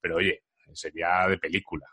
[0.01, 0.43] Pero oye,
[0.73, 1.87] sería de película.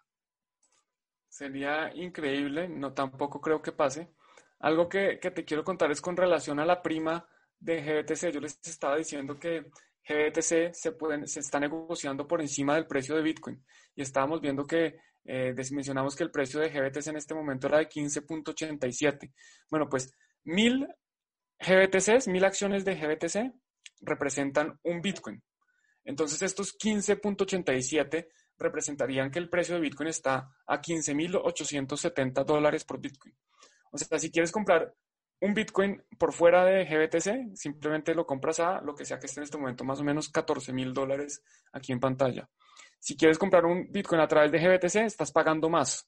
[1.28, 4.14] Sería increíble, no tampoco creo que pase.
[4.60, 7.26] Algo que, que te quiero contar es con relación a la prima
[7.60, 8.32] de GBTC.
[8.32, 9.70] Yo les estaba diciendo que
[10.08, 13.64] GBTC se, pueden, se está negociando por encima del precio de Bitcoin.
[13.96, 17.80] Y estábamos viendo que, eh, mencionamos que el precio de GBTC en este momento era
[17.80, 19.32] de 15.87.
[19.70, 20.14] Bueno, pues
[20.44, 20.88] mil
[21.60, 23.54] GBTCs, mil acciones de GBTC
[24.02, 25.42] representan un Bitcoin.
[26.06, 33.36] Entonces estos 15.87 representarían que el precio de Bitcoin está a 15.870 dólares por Bitcoin.
[33.92, 34.94] O sea, si quieres comprar
[35.42, 39.40] un Bitcoin por fuera de GBTC, simplemente lo compras a lo que sea que esté
[39.40, 41.42] en este momento, más o menos 14 mil dólares
[41.72, 42.50] aquí en pantalla.
[43.00, 46.08] Si quieres comprar un Bitcoin a través de GBTC, estás pagando más.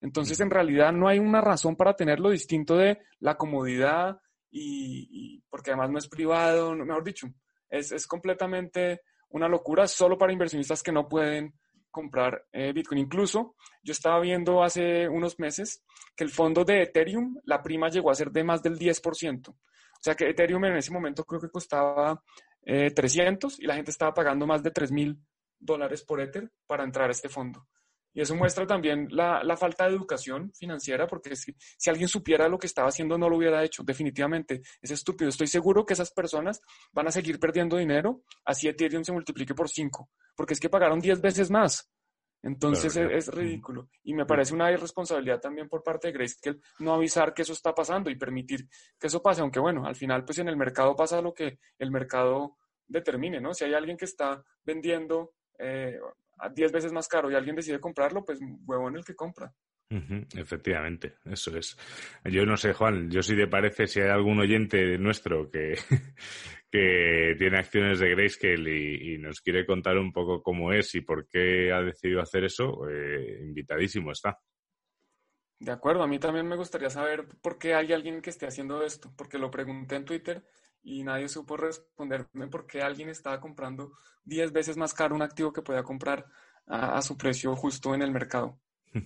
[0.00, 4.18] Entonces, en realidad no hay una razón para tenerlo distinto de la comodidad
[4.50, 7.28] y, porque además no es privado, mejor dicho,
[7.70, 11.54] es, es, completamente una locura solo para inversionistas que no pueden
[11.90, 13.02] comprar eh, Bitcoin.
[13.02, 15.84] Incluso yo estaba viendo hace unos meses
[16.16, 19.48] que el fondo de Ethereum, la prima llegó a ser de más del 10%.
[19.48, 19.56] O
[20.00, 22.20] sea que Ethereum en ese momento creo que costaba
[22.64, 25.18] 300 eh, y la gente estaba pagando más de 3 mil
[25.62, 27.66] dólares por Ether para entrar a este fondo.
[28.14, 32.46] Y eso muestra también la, la, falta de educación financiera, porque si, si, alguien supiera
[32.46, 33.82] lo que estaba haciendo, no lo hubiera hecho.
[33.82, 35.30] Definitivamente, es estúpido.
[35.30, 36.60] Estoy seguro que esas personas
[36.92, 41.00] van a seguir perdiendo dinero, así Ethereum se multiplique por 5, porque es que pagaron
[41.00, 41.90] 10 veces más.
[42.42, 43.88] Entonces es, ridículo.
[44.02, 47.72] Y me parece una irresponsabilidad también por parte de Grayscale no avisar que eso está
[47.72, 51.22] pasando y permitir que eso pase, aunque bueno, al final pues en el mercado pasa
[51.22, 53.54] lo que el mercado determine, ¿no?
[53.54, 55.98] Si hay alguien que está vendiendo eh,
[56.38, 59.52] a 10 veces más caro y alguien decide comprarlo, pues huevón el que compra.
[60.36, 61.76] efectivamente, eso es.
[62.24, 65.74] Yo no sé, Juan, yo si te parece, si hay algún oyente nuestro que,
[66.70, 71.02] que tiene acciones de Grayscale y, y, nos quiere contar un poco cómo es y
[71.02, 74.38] por qué ha decidido hacer eso, eh, invitadísimo está.
[75.60, 78.82] De acuerdo, a mí también me gustaría saber por qué hay alguien que esté haciendo
[78.82, 80.42] esto, porque lo pregunté en Twitter
[80.82, 83.92] y nadie supo responderme por qué alguien estaba comprando
[84.24, 86.26] 10 veces más caro un activo que podía comprar
[86.66, 88.58] a, su precio justo en el mercado.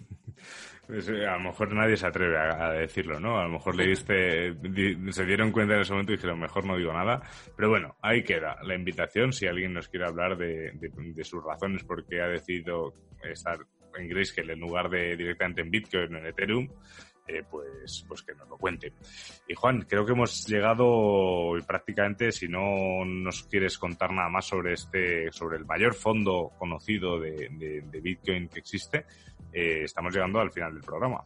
[0.86, 3.40] Pues, eh, a lo mejor nadie se atreve a, decirlo, ¿no?
[3.40, 4.54] A lo mejor le diste,
[5.10, 7.20] se dieron cuenta en ese momento y dijeron, mejor no digo nada.
[7.56, 9.32] Pero bueno, ahí queda la invitación.
[9.32, 13.58] Si alguien nos quiere hablar de, de sus razones por qué ha decidido estar
[13.96, 16.68] en Grayscale en lugar de directamente en Bitcoin o en Ethereum,
[17.28, 18.92] eh, pues, pues que nos lo cuente.
[19.48, 24.74] Y Juan, creo que hemos llegado prácticamente, si no nos quieres contar nada más sobre
[24.74, 29.06] este, sobre el mayor fondo conocido de, Bitcoin que existe,
[29.52, 31.24] eh, estamos llegando al final del programa.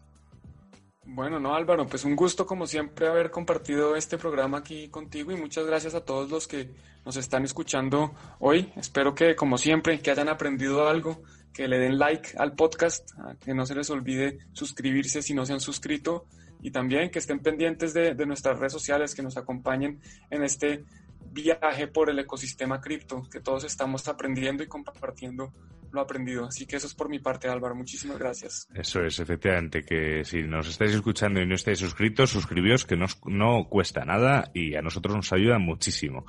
[1.04, 5.36] Bueno, no Álvaro, pues un gusto como siempre haber compartido este programa aquí contigo y
[5.36, 6.70] muchas gracias a todos los que
[7.04, 8.72] nos están escuchando hoy.
[8.76, 11.22] Espero que como siempre que hayan aprendido algo
[11.52, 13.10] que le den like al podcast,
[13.44, 16.26] que no se les olvide suscribirse si no se han suscrito
[16.62, 20.84] y también que estén pendientes de, nuestras redes sociales, que nos acompañen en este
[21.32, 25.52] viaje por el ecosistema cripto, que todos estamos aprendiendo y compartiendo
[25.92, 26.46] lo aprendido.
[26.46, 27.74] Así que eso es por mi parte, Álvaro.
[27.74, 28.68] Muchísimas gracias.
[28.74, 33.06] Eso es, efectivamente, que si nos estáis escuchando y no estáis suscritos, suscribíos, que no,
[33.26, 36.24] no cuesta nada y a nosotros nos ayuda muchísimo.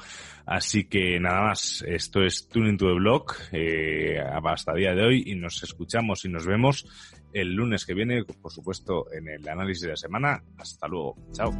[0.46, 5.06] Así que nada más, esto es Tuning to the Blog eh, hasta el día de
[5.06, 6.86] hoy y nos escuchamos y nos vemos
[7.34, 10.44] el lunes que viene, por supuesto, en el análisis de la semana.
[10.58, 11.16] Hasta luego.
[11.32, 11.52] Chao.